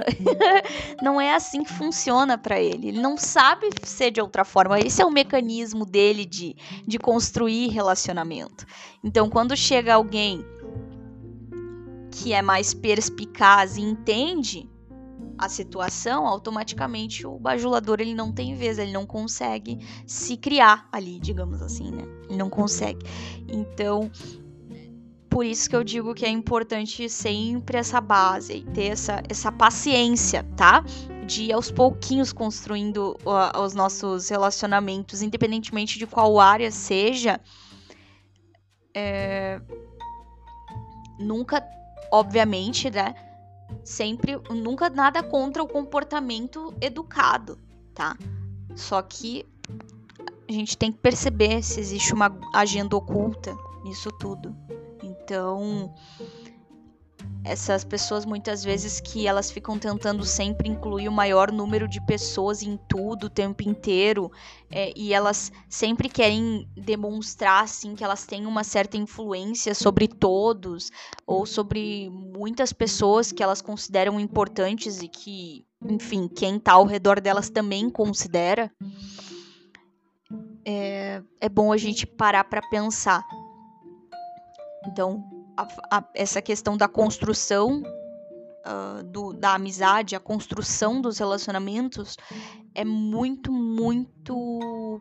não 1.01 1.19
é 1.19 1.33
assim 1.33 1.63
que 1.63 1.71
funciona 1.71 2.37
para 2.37 2.59
ele. 2.59 2.89
Ele 2.89 3.01
não 3.01 3.17
sabe 3.17 3.69
ser 3.83 4.11
de 4.11 4.21
outra 4.21 4.45
forma. 4.45 4.79
Esse 4.79 5.01
é 5.01 5.05
o 5.05 5.11
mecanismo 5.11 5.85
dele 5.85 6.25
de, 6.25 6.55
de 6.85 6.99
construir 6.99 7.69
relacionamento. 7.69 8.65
Então, 9.03 9.29
quando 9.29 9.55
chega 9.57 9.95
alguém 9.95 10.45
que 12.11 12.31
é 12.31 12.41
mais 12.41 12.73
perspicaz 12.75 13.75
e 13.75 13.81
entende 13.81 14.69
a 15.37 15.49
situação, 15.49 16.27
automaticamente 16.27 17.25
o 17.25 17.39
bajulador 17.39 17.99
ele 17.99 18.13
não 18.13 18.31
tem 18.31 18.55
vez, 18.55 18.77
ele 18.77 18.91
não 18.91 19.05
consegue 19.05 19.79
se 20.05 20.37
criar 20.37 20.87
ali, 20.91 21.19
digamos 21.19 21.61
assim, 21.61 21.91
né? 21.91 22.03
Ele 22.29 22.37
não 22.37 22.49
consegue. 22.49 23.05
Então, 23.47 24.11
por 25.33 25.43
isso 25.43 25.67
que 25.67 25.75
eu 25.75 25.83
digo 25.83 26.13
que 26.13 26.25
é 26.25 26.29
importante 26.29 27.09
sempre 27.09 27.79
essa 27.79 27.99
base 27.99 28.61
ter 28.71 28.89
essa, 28.91 29.23
essa 29.27 29.51
paciência, 29.51 30.43
tá? 30.55 30.81
De 31.25 31.45
ir 31.45 31.53
aos 31.53 31.71
pouquinhos 31.71 32.31
construindo 32.31 33.17
uh, 33.25 33.59
os 33.59 33.73
nossos 33.73 34.29
relacionamentos, 34.29 35.23
independentemente 35.23 35.97
de 35.97 36.05
qual 36.05 36.39
área 36.39 36.69
seja. 36.69 37.41
É... 38.93 39.59
Nunca, 41.17 41.67
obviamente, 42.11 42.91
né? 42.91 43.15
Sempre, 43.83 44.39
nunca 44.51 44.87
nada 44.87 45.23
contra 45.23 45.63
o 45.63 45.67
comportamento 45.67 46.71
educado, 46.79 47.57
tá? 47.95 48.15
Só 48.75 49.01
que 49.01 49.47
a 50.47 50.51
gente 50.51 50.77
tem 50.77 50.91
que 50.91 50.99
perceber 50.99 51.63
se 51.63 51.79
existe 51.79 52.13
uma 52.13 52.37
agenda 52.53 52.95
oculta 52.95 53.57
nisso 53.83 54.11
tudo. 54.19 54.55
Então, 55.23 55.93
essas 57.45 57.83
pessoas 57.83 58.25
muitas 58.25 58.63
vezes 58.63 58.99
que 58.99 59.27
elas 59.27 59.51
ficam 59.51 59.79
tentando 59.79 60.25
sempre 60.25 60.69
incluir 60.69 61.07
o 61.07 61.11
maior 61.11 61.51
número 61.51 61.87
de 61.87 62.05
pessoas 62.05 62.61
em 62.61 62.77
tudo 62.89 63.25
o 63.25 63.29
tempo 63.29 63.63
inteiro 63.67 64.31
é, 64.69 64.93
e 64.95 65.13
elas 65.13 65.51
sempre 65.69 66.09
querem 66.09 66.67
demonstrar 66.75 67.63
assim 67.63 67.95
que 67.95 68.03
elas 68.03 68.25
têm 68.25 68.45
uma 68.45 68.63
certa 68.63 68.97
influência 68.97 69.73
sobre 69.73 70.07
todos 70.07 70.89
ou 71.25 71.45
sobre 71.45 72.09
muitas 72.09 72.73
pessoas 72.73 73.31
que 73.31 73.43
elas 73.43 73.61
consideram 73.61 74.19
importantes 74.19 75.01
e 75.01 75.07
que 75.07 75.65
enfim 75.85 76.27
quem 76.27 76.57
está 76.57 76.73
ao 76.73 76.85
redor 76.85 77.19
delas 77.19 77.49
também 77.49 77.89
considera. 77.89 78.71
É, 80.65 81.21
é 81.41 81.49
bom 81.49 81.73
a 81.73 81.77
gente 81.77 82.07
parar 82.07 82.45
para 82.45 82.61
pensar 82.69 83.21
então, 84.87 85.23
a, 85.55 85.97
a, 85.97 86.03
essa 86.13 86.41
questão 86.41 86.75
da 86.77 86.87
construção 86.87 87.81
uh, 87.81 89.03
do, 89.03 89.33
da 89.33 89.55
amizade, 89.55 90.15
a 90.15 90.19
construção 90.19 91.01
dos 91.01 91.17
relacionamentos 91.17 92.17
é 92.73 92.83
muito, 92.83 93.51
muito 93.51 94.99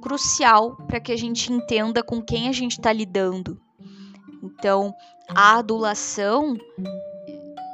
crucial 0.00 0.76
para 0.86 1.00
que 1.00 1.12
a 1.12 1.16
gente 1.16 1.52
entenda 1.52 2.02
com 2.02 2.22
quem 2.22 2.48
a 2.48 2.52
gente 2.52 2.72
está 2.72 2.92
lidando. 2.92 3.60
Então, 4.42 4.94
a 5.28 5.58
adulação, 5.58 6.56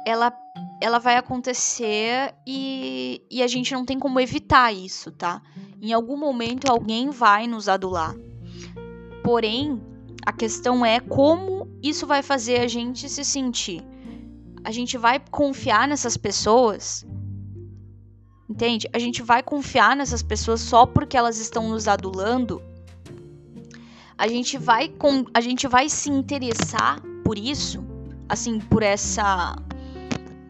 ela, 0.05 0.33
ela 0.81 0.99
vai 0.99 1.15
acontecer 1.15 2.35
e, 2.45 3.21
e 3.31 3.41
a 3.41 3.47
gente 3.47 3.73
não 3.73 3.85
tem 3.85 3.97
como 3.97 4.19
evitar 4.19 4.73
isso, 4.73 5.11
tá? 5.11 5.41
Em 5.81 5.93
algum 5.93 6.17
momento 6.17 6.69
alguém 6.69 7.09
vai 7.09 7.47
nos 7.47 7.69
adular. 7.69 8.15
Porém, 9.23 9.81
a 10.27 10.33
questão 10.33 10.85
é 10.85 10.99
como 10.99 11.69
isso 11.81 12.05
vai 12.05 12.21
fazer 12.21 12.59
a 12.59 12.67
gente 12.67 13.07
se 13.07 13.23
sentir. 13.23 13.81
A 14.61 14.71
gente 14.71 14.97
vai 14.97 15.21
confiar 15.31 15.87
nessas 15.87 16.17
pessoas? 16.17 17.07
Entende? 18.49 18.89
A 18.91 18.99
gente 18.99 19.23
vai 19.23 19.41
confiar 19.41 19.95
nessas 19.95 20.21
pessoas 20.21 20.59
só 20.59 20.85
porque 20.85 21.15
elas 21.15 21.37
estão 21.37 21.69
nos 21.69 21.87
adulando? 21.87 22.61
A 24.17 24.27
gente 24.27 24.57
vai 24.57 24.89
com, 24.89 25.23
a 25.33 25.39
gente 25.39 25.65
vai 25.65 25.87
se 25.87 26.09
interessar 26.09 27.01
por 27.23 27.37
isso, 27.37 27.81
assim, 28.27 28.59
por 28.59 28.83
essa 28.83 29.55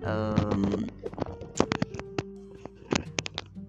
um, 0.02 0.88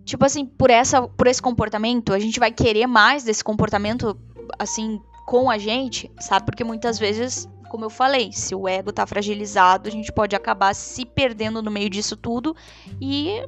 tipo 0.07 0.25
assim, 0.25 0.47
por 0.47 0.71
essa 0.71 1.03
por 1.07 1.27
esse 1.27 1.43
comportamento, 1.43 2.15
a 2.15 2.19
gente 2.19 2.41
vai 2.41 2.50
querer 2.50 2.87
mais 2.87 3.25
desse 3.25 3.45
comportamento 3.45 4.17
assim 4.59 5.03
com 5.28 5.50
a 5.50 5.58
gente, 5.58 6.11
sabe? 6.18 6.47
Porque 6.47 6.64
muitas 6.64 6.99
vezes, 6.99 7.47
como 7.68 7.85
eu 7.85 7.90
falei, 7.90 8.32
se 8.32 8.54
o 8.54 8.66
ego 8.66 8.90
tá 8.90 9.06
fragilizado, 9.06 9.87
a 9.87 9.92
gente 9.92 10.11
pode 10.11 10.35
acabar 10.35 10.75
se 10.75 11.04
perdendo 11.04 11.62
no 11.62 11.70
meio 11.70 11.90
disso 11.90 12.16
tudo 12.16 12.56
e 12.99 13.47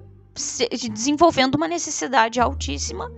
desenvolvendo 0.92 1.54
uma 1.54 1.66
necessidade 1.66 2.38
altíssima 2.38 3.10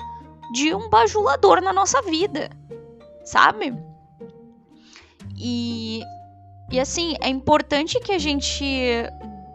de 0.52 0.72
um 0.72 0.88
bajulador 0.88 1.60
na 1.60 1.72
nossa 1.72 2.00
vida, 2.02 2.50
sabe? 3.24 3.74
E, 5.36 6.00
e 6.70 6.78
assim, 6.78 7.16
é 7.20 7.28
importante 7.28 7.98
que 7.98 8.12
a 8.12 8.18
gente 8.18 8.64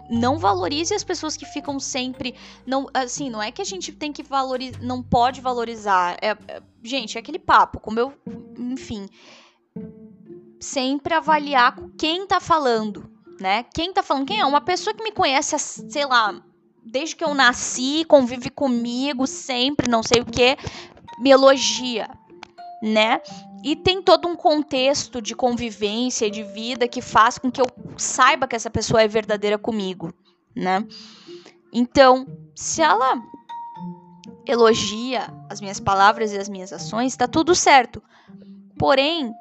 não 0.10 0.38
valorize 0.38 0.94
as 0.94 1.04
pessoas 1.04 1.38
que 1.38 1.46
ficam 1.46 1.80
sempre 1.80 2.34
não 2.66 2.88
assim 2.94 3.30
não 3.30 3.44
é 3.44 3.52
que 3.52 3.62
a 3.62 3.66
gente 3.66 3.92
tem 3.92 4.14
que 4.14 4.24
valorizar 4.24 4.80
não 4.82 5.04
pode 5.04 5.42
valorizar 5.42 6.18
é, 6.22 6.30
é, 6.30 6.62
gente 6.82 7.18
é 7.18 7.20
aquele 7.20 7.38
papo 7.38 7.78
como 7.82 8.00
eu 8.00 8.14
enfim 8.58 9.08
sempre 10.60 11.14
avaliar 11.14 11.76
quem 11.98 12.26
tá 12.26 12.40
falando 12.40 13.10
né 13.40 13.64
quem 13.74 13.94
tá 13.94 14.02
falando 14.02 14.28
quem 14.28 14.40
é 14.40 14.46
uma 14.46 14.62
pessoa 14.62 14.94
que 14.94 15.04
me 15.04 15.12
conhece 15.12 15.58
sei 15.60 16.06
lá 16.06 16.42
desde 16.84 17.16
que 17.16 17.24
eu 17.24 17.34
nasci 17.34 18.06
convive 18.06 18.50
comigo 18.50 19.28
sempre 19.28 19.90
não 19.90 20.02
sei 20.02 20.22
o 20.22 20.26
que 20.26 20.58
me 21.20 21.30
elogia 21.30 22.10
né 22.82 23.22
e 23.64 23.76
tem 23.76 24.02
todo 24.02 24.28
um 24.28 24.36
contexto 24.36 25.22
de 25.22 25.36
convivência, 25.36 26.30
de 26.30 26.44
vida 26.44 26.88
que 26.88 27.02
faz 27.02 27.38
com 27.38 27.52
que 27.52 27.60
eu 27.60 27.66
saiba 27.98 28.48
que 28.48 28.56
essa 28.56 28.70
pessoa 28.70 29.02
é 29.02 29.08
verdadeira 29.08 29.58
comigo, 29.58 30.14
né? 30.56 30.86
Então, 31.74 32.26
se 32.56 32.82
ela 32.82 33.22
elogia 34.46 35.34
as 35.50 35.60
minhas 35.60 35.80
palavras 35.80 36.32
e 36.32 36.38
as 36.38 36.48
minhas 36.48 36.72
ações, 36.72 37.14
está 37.14 37.28
tudo 37.28 37.54
certo. 37.54 38.02
Porém, 38.78 39.34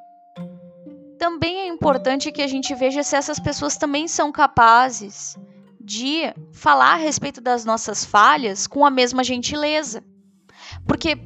também 1.19 1.61
é 1.61 1.67
importante 1.67 2.33
que 2.33 2.43
a 2.43 2.47
gente 2.47 2.75
veja 2.75 3.03
se 3.03 3.17
essas 3.17 3.39
pessoas 3.39 3.77
também 3.77 4.07
são 4.09 4.31
capazes 4.31 5.37
de 5.81 6.33
falar 6.53 6.95
a 6.95 6.97
respeito 6.97 7.41
das 7.41 7.65
nossas 7.65 8.05
falhas 8.05 8.67
com 8.67 8.85
a 8.85 8.91
mesma 8.91 9.23
gentileza. 9.23 10.03
Porque 10.87 11.17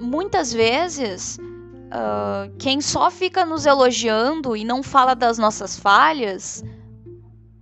muitas 0.00 0.52
vezes 0.52 1.38
uh, 1.38 2.54
quem 2.58 2.80
só 2.80 3.10
fica 3.10 3.44
nos 3.44 3.66
elogiando 3.66 4.56
e 4.56 4.64
não 4.64 4.82
fala 4.82 5.14
das 5.14 5.38
nossas 5.38 5.78
falhas 5.78 6.62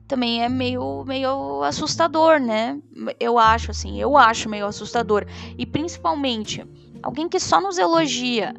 também 0.07 0.43
é 0.45 0.49
meio, 0.49 1.03
meio 1.05 1.63
assustador, 1.63 2.39
né? 2.39 2.79
Eu 3.19 3.39
acho 3.39 3.71
assim, 3.71 4.01
eu 4.01 4.17
acho 4.17 4.49
meio 4.49 4.67
assustador. 4.67 5.27
E 5.57 5.65
principalmente, 5.65 6.65
alguém 7.03 7.29
que 7.29 7.41
só 7.41 7.61
nos 7.61 7.79
elogia, 7.79 8.55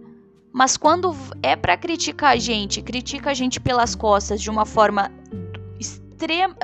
mas 0.55 0.77
quando 0.77 1.13
é 1.43 1.53
para 1.53 1.75
criticar 1.75 2.31
a 2.31 2.37
gente, 2.37 2.81
critica 2.81 3.31
a 3.31 3.33
gente 3.33 3.59
pelas 3.59 3.93
costas 3.93 4.41
de 4.41 4.49
uma 4.49 4.65
forma 4.65 5.11
extrema, 5.77 6.55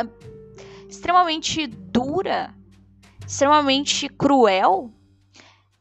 extremamente 0.88 1.68
dura, 1.68 2.56
extremamente 3.28 4.08
cruel, 4.08 4.90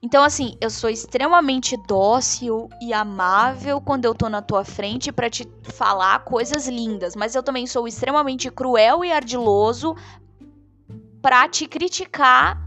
então, 0.02 0.24
assim, 0.24 0.56
eu 0.60 0.70
sou 0.70 0.90
extremamente 0.90 1.76
dócil 1.86 2.68
e 2.82 2.92
amável 2.92 3.80
quando 3.80 4.06
eu 4.06 4.14
tô 4.14 4.28
na 4.28 4.42
tua 4.42 4.64
frente 4.64 5.12
para 5.12 5.30
te 5.30 5.46
falar 5.62 6.24
coisas 6.24 6.66
lindas, 6.66 7.14
mas 7.14 7.36
eu 7.36 7.44
também 7.44 7.64
sou 7.64 7.86
extremamente 7.86 8.50
cruel 8.50 9.04
e 9.04 9.12
ardiloso 9.12 9.94
para 11.22 11.48
te 11.48 11.68
criticar 11.68 12.58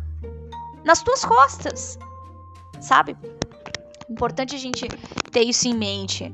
nas 0.85 1.03
tuas 1.03 1.25
costas, 1.25 1.99
sabe? 2.79 3.17
Importante 4.09 4.55
a 4.55 4.59
gente 4.59 4.87
ter 5.31 5.43
isso 5.43 5.67
em 5.67 5.73
mente. 5.73 6.33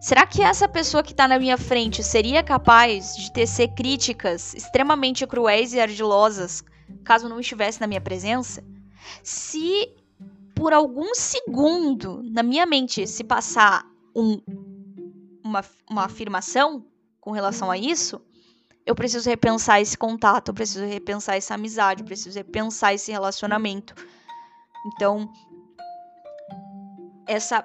Será 0.00 0.26
que 0.26 0.42
essa 0.42 0.68
pessoa 0.68 1.02
que 1.02 1.14
tá 1.14 1.26
na 1.26 1.38
minha 1.38 1.56
frente 1.56 2.02
seria 2.02 2.42
capaz 2.42 3.16
de 3.16 3.32
tecer 3.32 3.74
críticas 3.74 4.54
extremamente 4.54 5.26
cruéis 5.26 5.72
e 5.72 5.80
ardilosas 5.80 6.62
caso 7.02 7.28
não 7.28 7.40
estivesse 7.40 7.80
na 7.80 7.86
minha 7.86 8.00
presença? 8.00 8.62
Se 9.22 9.94
por 10.54 10.72
algum 10.72 11.14
segundo 11.14 12.22
na 12.24 12.42
minha 12.42 12.66
mente 12.66 13.06
se 13.06 13.24
passar 13.24 13.84
um, 14.14 14.40
uma, 15.42 15.64
uma 15.88 16.04
afirmação 16.04 16.84
com 17.20 17.30
relação 17.30 17.70
a 17.70 17.76
isso, 17.76 18.20
eu 18.86 18.94
preciso 18.94 19.28
repensar 19.28 19.80
esse 19.80 19.98
contato, 19.98 20.48
eu 20.48 20.54
preciso 20.54 20.84
repensar 20.84 21.36
essa 21.36 21.54
amizade, 21.54 22.02
eu 22.02 22.06
preciso 22.06 22.38
repensar 22.38 22.94
esse 22.94 23.10
relacionamento. 23.10 23.94
Então, 24.86 25.28
essa 27.26 27.64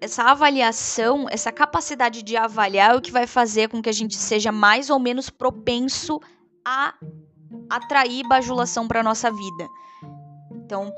essa 0.00 0.22
avaliação, 0.24 1.26
essa 1.28 1.52
capacidade 1.52 2.22
de 2.22 2.34
avaliar 2.34 2.94
é 2.94 2.96
o 2.96 3.02
que 3.02 3.12
vai 3.12 3.26
fazer 3.26 3.68
com 3.68 3.82
que 3.82 3.88
a 3.88 3.92
gente 3.92 4.16
seja 4.16 4.50
mais 4.50 4.88
ou 4.88 4.98
menos 4.98 5.28
propenso 5.28 6.18
a 6.64 6.94
atrair 7.68 8.26
bajulação 8.26 8.88
para 8.88 9.02
nossa 9.02 9.30
vida. 9.30 9.68
Então, 10.52 10.90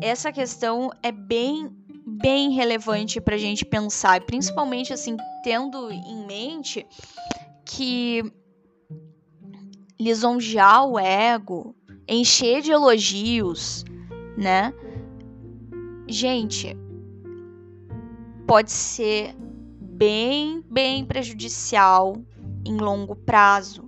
essa 0.00 0.30
questão 0.30 0.90
é 1.02 1.10
bem 1.10 1.68
bem 2.06 2.50
relevante 2.50 3.20
para 3.20 3.34
a 3.34 3.38
gente 3.38 3.64
pensar, 3.64 4.20
principalmente 4.22 4.92
assim 4.92 5.16
tendo 5.42 5.90
em 5.90 6.26
mente 6.26 6.86
que 7.64 8.22
lisonjear 10.00 10.86
o 10.86 10.98
ego, 10.98 11.74
encher 12.08 12.62
de 12.62 12.70
elogios, 12.70 13.84
né? 14.36 14.72
Gente, 16.08 16.74
pode 18.48 18.72
ser 18.72 19.32
bem, 19.80 20.64
bem 20.68 21.04
prejudicial 21.04 22.16
em 22.64 22.76
longo 22.76 23.14
prazo, 23.14 23.84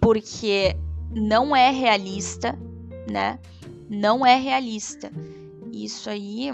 porque 0.00 0.76
não 1.10 1.56
é 1.56 1.70
realista, 1.70 2.58
né? 3.10 3.38
não 3.90 4.24
é 4.24 4.36
realista. 4.36 5.10
Isso 5.72 6.08
aí 6.08 6.52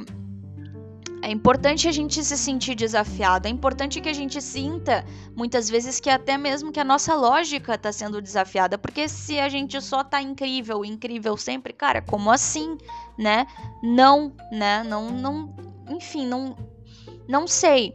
é 1.22 1.30
importante 1.30 1.86
a 1.86 1.92
gente 1.92 2.24
se 2.24 2.36
sentir 2.36 2.74
desafiado, 2.74 3.46
é 3.46 3.50
importante 3.50 4.00
que 4.00 4.08
a 4.08 4.12
gente 4.12 4.40
sinta 4.40 5.04
muitas 5.34 5.68
vezes 5.68 6.00
que 6.00 6.08
até 6.08 6.38
mesmo 6.38 6.72
que 6.72 6.80
a 6.80 6.84
nossa 6.84 7.14
lógica 7.14 7.74
está 7.74 7.92
sendo 7.92 8.22
desafiada, 8.22 8.78
porque 8.78 9.08
se 9.08 9.38
a 9.38 9.48
gente 9.48 9.80
só 9.82 10.02
tá 10.02 10.22
incrível, 10.22 10.84
incrível 10.84 11.36
sempre, 11.36 11.72
cara, 11.72 12.00
como 12.00 12.30
assim, 12.30 12.78
né? 13.18 13.46
Não, 13.82 14.32
né? 14.50 14.82
Não, 14.84 15.10
não, 15.10 15.54
enfim, 15.88 16.26
não, 16.26 16.56
não 17.28 17.46
sei. 17.46 17.94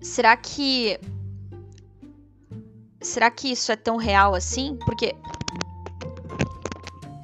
Será 0.00 0.36
que 0.36 0.98
será 3.00 3.30
que 3.30 3.52
isso 3.52 3.72
é 3.72 3.76
tão 3.76 3.96
real 3.96 4.34
assim? 4.34 4.78
Porque 4.84 5.14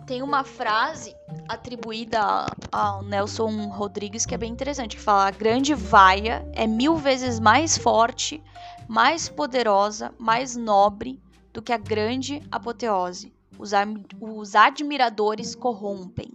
tem 0.06 0.22
uma 0.22 0.44
frase 0.44 1.14
atribuída 1.48 2.46
ao 2.70 3.02
Nelson 3.02 3.68
Rodrigues 3.68 4.24
que 4.24 4.34
é 4.34 4.38
bem 4.38 4.52
interessante, 4.52 4.96
que 4.96 5.02
fala: 5.02 5.26
a 5.26 5.30
grande 5.30 5.74
vaia 5.74 6.46
é 6.52 6.66
mil 6.66 6.96
vezes 6.96 7.40
mais 7.40 7.76
forte, 7.76 8.42
mais 8.88 9.28
poderosa, 9.28 10.14
mais 10.18 10.56
nobre 10.56 11.20
do 11.52 11.62
que 11.62 11.72
a 11.72 11.78
grande 11.78 12.42
apoteose. 12.50 13.32
Os, 13.58 13.72
os 14.20 14.54
admiradores 14.54 15.54
corrompem. 15.54 16.30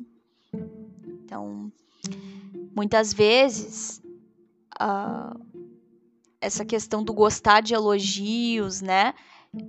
Então, 1.24 1.72
muitas 2.76 3.14
vezes, 3.14 4.02
uh, 4.82 5.40
essa 6.40 6.66
questão 6.66 7.04
do 7.04 7.14
gostar 7.14 7.62
de 7.62 7.74
elogios, 7.74 8.82
né? 8.82 9.14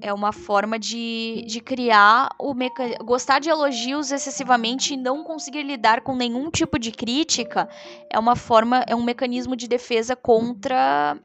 é 0.01 0.13
uma 0.13 0.33
forma 0.33 0.79
de, 0.79 1.45
de 1.47 1.61
criar 1.61 2.29
o 2.39 2.55
mecanismo. 2.55 3.05
Gostar 3.05 3.41
de 3.41 3.51
elogios 3.51 4.13
excessivamente 4.13 4.95
e 4.95 4.97
não 4.97 5.25
conseguir 5.25 5.63
lidar 5.65 6.03
com 6.03 6.15
nenhum 6.15 6.51
tipo 6.51 6.79
de 6.79 6.93
crítica 6.93 7.69
é 8.09 8.19
uma 8.19 8.37
forma, 8.37 8.85
é 8.87 8.95
um 8.95 9.03
mecanismo 9.03 9.57
de 9.57 9.67
defesa 9.67 10.15
contra 10.15 11.19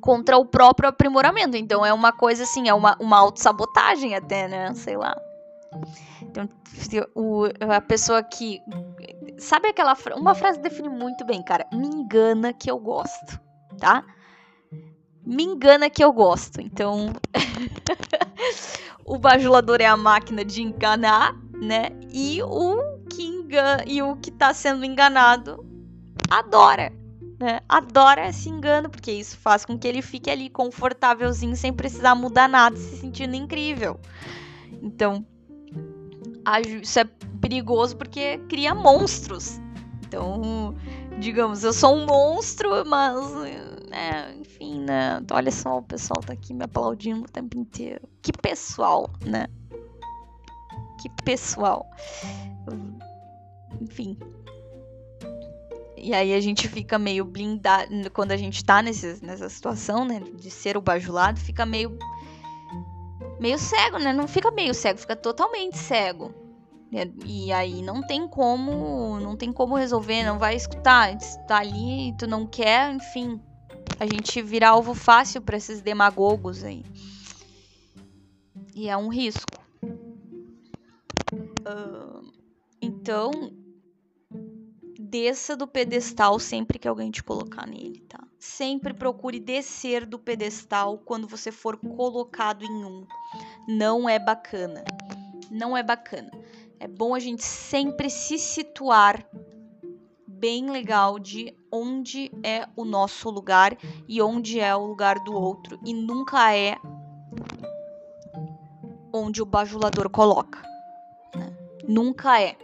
contra 0.00 0.38
o 0.38 0.46
próprio 0.46 0.88
aprimoramento. 0.88 1.56
Então 1.56 1.84
é 1.84 1.92
uma 1.92 2.10
coisa 2.10 2.44
assim, 2.44 2.68
é 2.68 2.74
uma, 2.74 2.96
uma 2.98 3.18
autossabotagem 3.18 4.14
até, 4.14 4.48
né? 4.48 4.72
Sei 4.74 4.96
lá. 4.96 5.14
Então, 6.22 6.48
o, 7.14 7.44
a 7.60 7.80
pessoa 7.80 8.22
que. 8.22 8.60
Sabe 9.38 9.68
aquela. 9.68 9.96
Uma 10.16 10.34
frase 10.34 10.58
define 10.60 10.88
muito 10.88 11.24
bem, 11.24 11.42
cara. 11.42 11.66
Me 11.72 11.86
engana 11.86 12.52
que 12.52 12.70
eu 12.70 12.78
gosto, 12.78 13.40
tá? 13.78 14.04
me 15.28 15.44
engana 15.44 15.90
que 15.90 16.02
eu 16.02 16.10
gosto. 16.10 16.58
Então, 16.60 17.12
o 19.04 19.18
bajulador 19.18 19.80
é 19.80 19.86
a 19.86 19.96
máquina 19.96 20.42
de 20.42 20.62
enganar, 20.62 21.34
né? 21.52 21.90
E 22.10 22.42
o 22.42 22.98
que 23.10 23.22
engana, 23.22 23.84
e 23.86 24.00
o 24.00 24.16
que 24.16 24.30
tá 24.30 24.54
sendo 24.54 24.86
enganado 24.86 25.62
adora, 26.30 26.90
né? 27.38 27.60
Adora 27.68 28.28
esse 28.28 28.48
engano, 28.48 28.88
porque 28.88 29.12
isso 29.12 29.36
faz 29.36 29.66
com 29.66 29.78
que 29.78 29.86
ele 29.86 30.00
fique 30.00 30.30
ali 30.30 30.48
confortávelzinho 30.48 31.54
sem 31.54 31.74
precisar 31.74 32.14
mudar 32.14 32.48
nada, 32.48 32.76
se 32.76 32.96
sentindo 32.96 33.36
incrível. 33.36 34.00
Então, 34.82 35.26
isso 36.60 36.98
é 36.98 37.04
perigoso 37.40 37.96
porque 37.96 38.38
cria 38.48 38.74
monstros. 38.74 39.60
Então, 40.06 40.74
digamos, 41.18 41.64
eu 41.64 41.72
sou 41.72 41.94
um 41.94 42.06
monstro, 42.06 42.84
mas 42.86 43.14
né, 43.90 44.34
enfim, 44.38 44.80
né? 44.80 45.20
Olha 45.30 45.50
só, 45.50 45.78
o 45.78 45.82
pessoal 45.82 46.20
tá 46.22 46.32
aqui 46.32 46.54
me 46.54 46.64
aplaudindo 46.64 47.20
o 47.20 47.28
tempo 47.28 47.58
inteiro. 47.58 48.08
Que 48.22 48.32
pessoal, 48.32 49.10
né? 49.24 49.46
que 50.98 51.08
pessoal. 51.24 51.88
Enfim. 53.80 54.18
E 55.96 56.14
aí 56.14 56.34
a 56.34 56.40
gente 56.40 56.68
fica 56.68 56.98
meio 56.98 57.24
blindado. 57.24 58.10
Quando 58.12 58.32
a 58.32 58.36
gente 58.36 58.64
tá 58.64 58.82
nesse, 58.82 59.24
nessa 59.24 59.48
situação, 59.48 60.04
né? 60.04 60.20
De 60.34 60.50
ser 60.50 60.76
o 60.76 60.80
bajulado, 60.80 61.40
fica 61.40 61.64
meio. 61.64 61.96
Meio 63.40 63.58
cego, 63.58 63.98
né? 63.98 64.12
Não 64.12 64.26
fica 64.26 64.50
meio 64.50 64.74
cego, 64.74 64.98
fica 64.98 65.16
totalmente 65.16 65.78
cego. 65.78 66.34
E 67.24 67.52
aí 67.52 67.82
não 67.82 68.02
tem 68.02 68.26
como. 68.26 69.20
Não 69.20 69.36
tem 69.36 69.52
como 69.52 69.76
resolver, 69.76 70.22
não 70.24 70.38
vai 70.38 70.56
escutar. 70.56 71.16
Tá 71.46 71.58
ali, 71.58 72.14
tu 72.18 72.26
não 72.26 72.46
quer, 72.46 72.92
enfim. 72.92 73.40
A 74.00 74.06
gente 74.06 74.40
vira 74.40 74.68
alvo 74.68 74.94
fácil 74.94 75.40
para 75.42 75.56
esses 75.56 75.82
demagogos 75.82 76.64
aí. 76.64 76.84
E 78.74 78.88
é 78.88 78.96
um 78.96 79.08
risco. 79.08 79.58
Uh, 81.32 82.32
então, 82.80 83.30
desça 84.98 85.56
do 85.56 85.66
pedestal 85.66 86.38
sempre 86.38 86.78
que 86.78 86.86
alguém 86.86 87.10
te 87.10 87.22
colocar 87.22 87.66
nele, 87.66 88.00
tá? 88.08 88.27
Sempre 88.38 88.94
procure 88.94 89.40
descer 89.40 90.06
do 90.06 90.18
pedestal 90.18 90.98
quando 90.98 91.26
você 91.26 91.50
for 91.50 91.76
colocado 91.76 92.64
em 92.64 92.84
um. 92.84 93.06
Não 93.68 94.08
é 94.08 94.18
bacana. 94.18 94.84
Não 95.50 95.76
é 95.76 95.82
bacana. 95.82 96.30
É 96.78 96.86
bom 96.86 97.14
a 97.14 97.18
gente 97.18 97.42
sempre 97.42 98.08
se 98.08 98.38
situar 98.38 99.26
bem 100.26 100.70
legal 100.70 101.18
de 101.18 101.52
onde 101.72 102.30
é 102.44 102.68
o 102.76 102.84
nosso 102.84 103.28
lugar 103.28 103.76
e 104.06 104.22
onde 104.22 104.60
é 104.60 104.74
o 104.74 104.86
lugar 104.86 105.18
do 105.18 105.34
outro 105.34 105.80
e 105.84 105.92
nunca 105.92 106.54
é 106.54 106.76
onde 109.12 109.42
o 109.42 109.46
bajulador 109.46 110.08
coloca. 110.08 110.62
Né? 111.34 111.52
Nunca 111.88 112.40
é. 112.40 112.56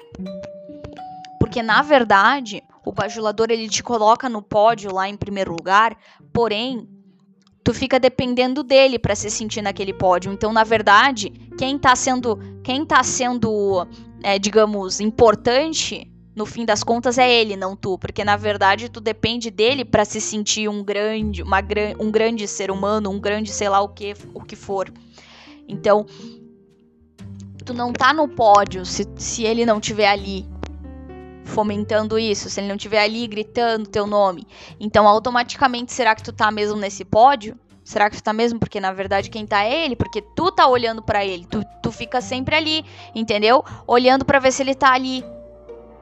Porque 1.41 1.63
na 1.63 1.83
verdade, 1.83 2.63
o 2.85 2.93
bajulador 2.93 3.49
ele 3.51 3.69
te 3.69 3.83
coloca 3.83 4.29
no 4.29 4.43
pódio 4.43 4.93
lá 4.93 5.09
em 5.09 5.17
primeiro 5.17 5.53
lugar, 5.53 5.97
porém, 6.33 6.89
tu 7.63 7.73
fica 7.73 7.99
dependendo 7.99 8.63
dele 8.63 8.99
para 8.99 9.15
se 9.15 9.31
sentir 9.31 9.63
naquele 9.63 9.93
pódio. 9.93 10.33
Então, 10.33 10.53
na 10.53 10.65
verdade, 10.65 11.31
quem 11.57 11.79
tá 11.79 11.97
sendo, 11.97 12.39
quem 12.63 12.85
tá 12.85 13.03
sendo, 13.03 13.87
é, 14.23 14.39
digamos, 14.39 15.01
importante 15.01 16.11
no 16.37 16.45
fim 16.45 16.65
das 16.65 16.83
contas 16.83 17.17
é 17.17 17.33
ele, 17.33 17.57
não 17.57 17.77
tu, 17.77 17.97
porque 17.97 18.25
na 18.25 18.37
verdade 18.37 18.89
tu 18.89 19.01
depende 19.01 19.53
dele 19.53 19.85
para 19.85 20.05
se 20.05 20.21
sentir 20.21 20.69
um 20.69 20.83
grande, 20.83 21.43
uma, 21.43 21.61
um 22.01 22.11
grande 22.11 22.49
ser 22.49 22.73
humano, 22.73 23.09
um 23.09 23.21
grande 23.21 23.53
sei 23.53 23.69
lá 23.69 23.81
o 23.81 23.89
que, 23.89 24.15
o 24.35 24.41
que 24.41 24.57
for. 24.57 24.93
Então, 25.69 26.05
tu 27.65 27.73
não 27.73 27.93
tá 27.93 28.13
no 28.13 28.29
pódio 28.29 28.85
se, 28.85 29.07
se 29.17 29.45
ele 29.45 29.65
não 29.65 29.81
tiver 29.81 30.09
ali 30.09 30.45
fomentando 31.45 32.19
isso, 32.19 32.51
se 32.51 32.61
ele 32.61 32.69
não 32.69 32.77
tiver 32.77 33.03
ali 33.03 33.27
gritando 33.27 33.89
teu 33.89 34.07
nome. 34.07 34.47
Então, 34.81 35.07
automaticamente, 35.07 35.93
será 35.93 36.15
que 36.15 36.23
tu 36.23 36.33
tá 36.33 36.51
mesmo 36.51 36.77
nesse 36.79 37.05
pódio? 37.05 37.59
Será 37.85 38.09
que 38.09 38.17
tu 38.17 38.23
tá 38.23 38.33
mesmo? 38.33 38.59
Porque 38.59 38.81
na 38.81 38.93
verdade 38.93 39.29
quem 39.29 39.47
tá 39.47 39.63
é 39.63 39.85
ele, 39.85 39.95
porque 39.95 40.23
tu 40.23 40.51
tá 40.51 40.67
olhando 40.67 41.03
para 41.03 41.23
ele, 41.23 41.45
tu, 41.45 41.63
tu 41.83 41.93
fica 41.93 42.21
sempre 42.21 42.57
ali, 42.57 42.83
entendeu? 43.15 43.63
Olhando 43.87 44.25
para 44.25 44.39
ver 44.39 44.53
se 44.53 44.63
ele 44.63 44.75
tá 44.75 44.95
ali. 44.95 45.23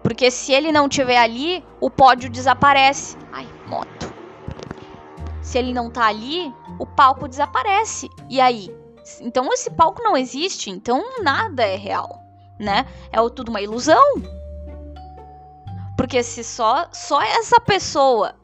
Porque 0.01 0.31
se 0.31 0.53
ele 0.53 0.71
não 0.71 0.89
tiver 0.89 1.19
ali, 1.19 1.65
o 1.81 1.91
pódio 1.91 2.31
desaparece. 2.31 3.17
Ai, 3.33 3.49
moto. 3.67 4.13
Se 5.41 5.59
ele 5.59 5.73
não 5.73 5.91
tá 5.91 6.07
ali, 6.07 6.53
o 6.79 6.87
palco 6.87 7.27
desaparece. 7.27 8.09
E 8.31 8.41
aí? 8.41 8.73
Então 9.21 9.53
esse 9.53 9.71
palco 9.71 10.01
não 10.03 10.17
existe, 10.17 10.71
então 10.71 11.21
nada 11.21 11.65
é 11.65 11.75
real, 11.75 12.23
né? 12.59 12.87
É 13.11 13.17
tudo 13.31 13.49
uma 13.49 13.61
ilusão. 13.61 14.23
Porque 15.97 16.23
se 16.23 16.43
só 16.43 16.89
só 16.93 17.21
essa 17.23 17.61
pessoa 17.61 18.35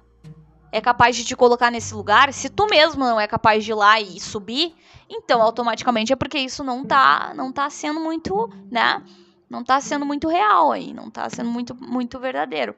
é 0.70 0.80
capaz 0.80 1.16
de 1.16 1.24
te 1.24 1.34
colocar 1.34 1.70
nesse 1.70 1.94
lugar, 1.94 2.32
se 2.32 2.48
tu 2.48 2.66
mesmo 2.66 3.04
não 3.04 3.18
é 3.18 3.26
capaz 3.26 3.64
de 3.64 3.70
ir 3.70 3.74
lá 3.74 4.00
e 4.00 4.20
subir, 4.20 4.74
então 5.08 5.40
automaticamente 5.40 6.12
é 6.12 6.16
porque 6.16 6.38
isso 6.38 6.62
não 6.62 6.84
tá 6.84 7.32
não 7.34 7.50
tá 7.52 7.70
sendo 7.70 8.00
muito, 8.00 8.50
né? 8.70 9.02
Não 9.48 9.64
tá 9.64 9.80
sendo 9.80 10.04
muito 10.04 10.28
real 10.28 10.72
aí, 10.72 10.92
não 10.92 11.10
tá 11.10 11.28
sendo 11.30 11.50
muito 11.50 11.74
muito 11.74 12.18
verdadeiro. 12.18 12.74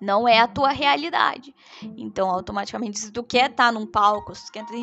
Não 0.00 0.28
é 0.28 0.40
a 0.40 0.46
tua 0.46 0.70
realidade. 0.70 1.54
Então, 1.96 2.30
automaticamente, 2.30 2.98
se 2.98 3.10
tu 3.10 3.22
quer 3.22 3.50
estar 3.50 3.66
tá 3.66 3.72
num 3.72 3.86
palco, 3.86 4.32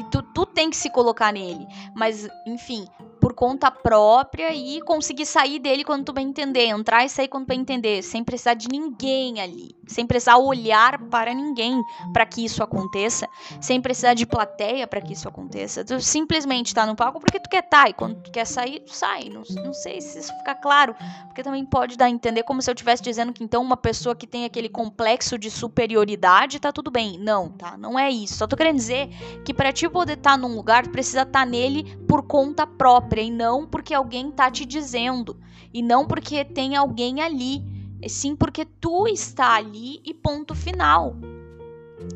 tu, 0.10 0.24
tu 0.24 0.46
tem 0.46 0.72
que 0.72 0.76
se 0.76 0.90
colocar 0.90 1.32
nele. 1.32 1.68
Mas, 1.96 2.28
enfim, 2.48 2.88
por 3.24 3.34
conta 3.34 3.72
própria 3.72 4.54
e 4.54 4.82
conseguir 4.82 5.26
sair 5.26 5.58
dele 5.58 5.86
quando 5.86 6.04
tu 6.04 6.12
bem 6.12 6.28
entender, 6.28 6.66
entrar 6.66 7.06
e 7.06 7.10
sair 7.10 7.30
quando 7.30 7.48
bem 7.48 7.62
entender, 7.62 8.02
sem 8.04 8.22
precisar 8.22 8.54
de 8.54 8.68
ninguém 8.68 9.40
ali, 9.40 9.74
sem 9.88 10.06
precisar 10.06 10.38
olhar 10.38 11.00
para 11.10 11.34
ninguém 11.34 11.84
para 12.12 12.26
que 12.26 12.44
isso 12.44 12.64
aconteça, 12.64 13.28
sem 13.60 13.82
precisar 13.82 14.14
de 14.14 14.26
plateia 14.26 14.88
para 14.88 15.02
que 15.02 15.14
isso 15.14 15.28
aconteça. 15.28 15.84
Tu 15.84 16.00
simplesmente 16.02 16.74
tá 16.74 16.86
no 16.86 16.96
palco 16.96 17.20
porque 17.20 17.40
tu 17.40 17.50
quer 17.50 17.64
estar 17.64 17.84
tá, 17.84 17.90
e 17.90 17.94
quando 17.94 18.22
tu 18.22 18.32
quer 18.32 18.46
sair, 18.46 18.80
tu 18.82 18.94
sai. 18.94 19.30
Não, 19.30 19.44
não 19.64 19.74
sei 19.74 20.02
se 20.02 20.20
isso 20.20 20.34
fica 20.38 20.56
claro, 20.56 20.96
porque 21.26 21.44
também 21.44 21.66
pode 21.66 21.98
dar 21.98 22.06
a 22.06 22.10
entender 22.10 22.44
como 22.44 22.62
se 22.62 22.70
eu 22.70 22.74
estivesse 22.74 23.04
dizendo 23.04 23.34
que 23.34 23.44
então 23.44 23.62
uma 23.62 23.78
pessoa 23.78 24.16
que 24.16 24.28
tem 24.28 24.46
aquele 24.46 24.70
complexo 24.70 25.38
de 25.38 25.50
superioridade 25.50 26.60
tá 26.60 26.72
tudo 26.72 26.90
bem. 26.90 27.18
Não, 27.20 27.50
tá? 27.50 27.78
Não 27.78 27.98
é 27.98 28.10
isso. 28.10 28.36
Só 28.36 28.48
tô 28.48 28.56
querendo 28.56 28.78
dizer 28.78 29.10
que 29.46 29.54
para 29.54 29.72
ti 29.72 29.90
poder 29.90 30.14
estar 30.14 30.32
tá 30.32 30.38
num 30.38 30.56
lugar, 30.56 30.84
tu 30.84 30.92
precisa 30.92 31.22
estar 31.24 31.42
tá 31.42 31.46
nele 31.46 31.98
por 32.08 32.24
conta 32.24 32.66
própria 32.66 33.22
e 33.22 33.32
não 33.32 33.66
porque 33.68 33.94
alguém 33.94 34.32
tá 34.32 34.50
te 34.50 34.66
dizendo 34.66 35.40
e 35.74 35.82
não 35.82 36.06
porque 36.06 36.46
tem 36.46 36.76
alguém 36.76 37.22
ali, 37.22 37.64
sim 38.08 38.36
porque 38.36 38.66
tu 38.66 39.08
está 39.08 39.56
ali 39.56 40.02
e 40.06 40.14
ponto 40.14 40.56
final. 40.56 41.16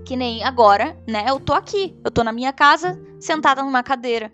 Que 0.06 0.15
nem 0.15 0.43
agora, 0.43 0.97
né? 1.08 1.26
Eu 1.28 1.39
tô 1.39 1.54
aqui, 1.54 1.95
eu 2.04 2.12
tô 2.12 2.23
na 2.23 2.32
minha 2.32 2.52
casa, 2.52 3.00
sentada 3.19 3.63
numa 3.63 3.84
cadeira. 3.84 4.32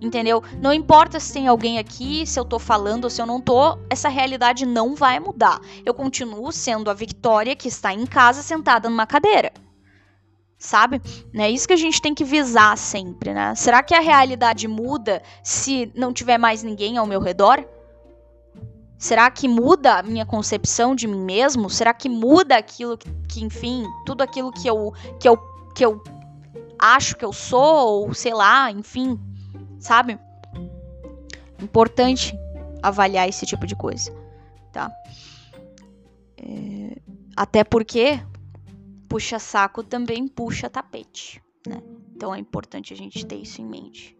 Entendeu? 0.00 0.42
Não 0.60 0.72
importa 0.72 1.18
se 1.18 1.32
tem 1.32 1.48
alguém 1.48 1.78
aqui, 1.78 2.24
se 2.26 2.38
eu 2.38 2.44
tô 2.44 2.58
falando 2.58 3.04
ou 3.04 3.10
se 3.10 3.20
eu 3.20 3.26
não 3.26 3.40
tô, 3.40 3.78
essa 3.90 4.08
realidade 4.08 4.64
não 4.64 4.94
vai 4.94 5.18
mudar. 5.18 5.60
Eu 5.84 5.92
continuo 5.92 6.52
sendo 6.52 6.90
a 6.90 6.94
Victoria 6.94 7.56
que 7.56 7.68
está 7.68 7.92
em 7.92 8.06
casa 8.06 8.42
sentada 8.42 8.88
numa 8.88 9.06
cadeira 9.06 9.52
sabe? 10.58 11.00
É 11.34 11.48
isso 11.48 11.68
que 11.68 11.72
a 11.72 11.78
gente 11.78 12.02
tem 12.02 12.14
que 12.14 12.24
visar 12.24 12.76
sempre, 12.76 13.32
né? 13.32 13.54
Será 13.54 13.82
que 13.82 13.94
a 13.94 14.00
realidade 14.00 14.66
muda 14.66 15.22
se 15.42 15.90
não 15.94 16.12
tiver 16.12 16.36
mais 16.36 16.62
ninguém 16.62 16.98
ao 16.98 17.06
meu 17.06 17.20
redor? 17.20 17.64
Será 18.98 19.30
que 19.30 19.46
muda 19.46 19.94
a 19.94 20.02
minha 20.02 20.26
concepção 20.26 20.92
de 20.92 21.06
mim 21.06 21.20
mesmo? 21.20 21.70
Será 21.70 21.94
que 21.94 22.08
muda 22.08 22.56
aquilo 22.56 22.98
que, 22.98 23.08
que 23.28 23.44
enfim, 23.44 23.86
tudo 24.04 24.22
aquilo 24.22 24.50
que 24.50 24.68
eu, 24.68 24.92
que 25.20 25.28
eu, 25.28 25.36
que 25.72 25.84
eu 25.84 26.02
acho 26.76 27.16
que 27.16 27.24
eu 27.24 27.32
sou, 27.32 28.08
ou 28.08 28.12
sei 28.12 28.34
lá, 28.34 28.72
enfim, 28.72 29.18
sabe? 29.78 30.18
Importante 31.62 32.36
avaliar 32.82 33.28
esse 33.28 33.46
tipo 33.46 33.66
de 33.68 33.76
coisa, 33.76 34.12
tá? 34.72 34.90
É, 36.36 36.96
até 37.36 37.62
porque 37.62 38.20
puxa-saco 39.08 39.84
também 39.84 40.26
puxa 40.26 40.68
tapete, 40.68 41.40
né? 41.64 41.80
Então 42.16 42.34
é 42.34 42.38
importante 42.38 42.92
a 42.92 42.96
gente 42.96 43.24
ter 43.24 43.36
isso 43.36 43.62
em 43.62 43.64
mente. 43.64 44.18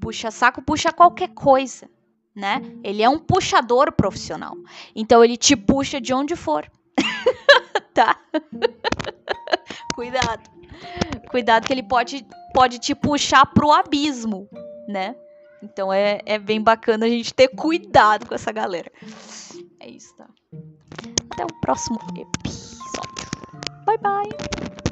Puxa-saco, 0.00 0.62
puxa 0.62 0.90
qualquer 0.90 1.28
coisa, 1.28 1.88
né? 2.34 2.60
Ele 2.82 3.02
é 3.02 3.08
um 3.08 3.18
puxador 3.18 3.92
profissional. 3.92 4.56
Então 4.94 5.22
ele 5.22 5.36
te 5.36 5.54
puxa 5.54 6.00
de 6.00 6.12
onde 6.12 6.34
for. 6.34 6.70
tá? 7.94 8.18
Cuidado. 9.94 10.50
Cuidado 11.30 11.66
que 11.66 11.72
ele 11.72 11.82
pode, 11.82 12.26
pode 12.52 12.78
te 12.78 12.94
puxar 12.94 13.46
pro 13.46 13.70
abismo, 13.70 14.48
né? 14.88 15.14
Então 15.62 15.92
é, 15.92 16.20
é 16.26 16.38
bem 16.38 16.60
bacana 16.60 17.06
a 17.06 17.08
gente 17.08 17.32
ter 17.32 17.48
cuidado 17.48 18.26
com 18.26 18.34
essa 18.34 18.52
galera. 18.52 18.90
É 19.80 19.88
isso, 19.88 20.14
tá? 20.16 20.28
Até 21.30 21.44
o 21.44 21.60
próximo 21.60 21.98
episódio. 22.16 22.84
Bye 23.86 23.98
bye. 23.98 24.83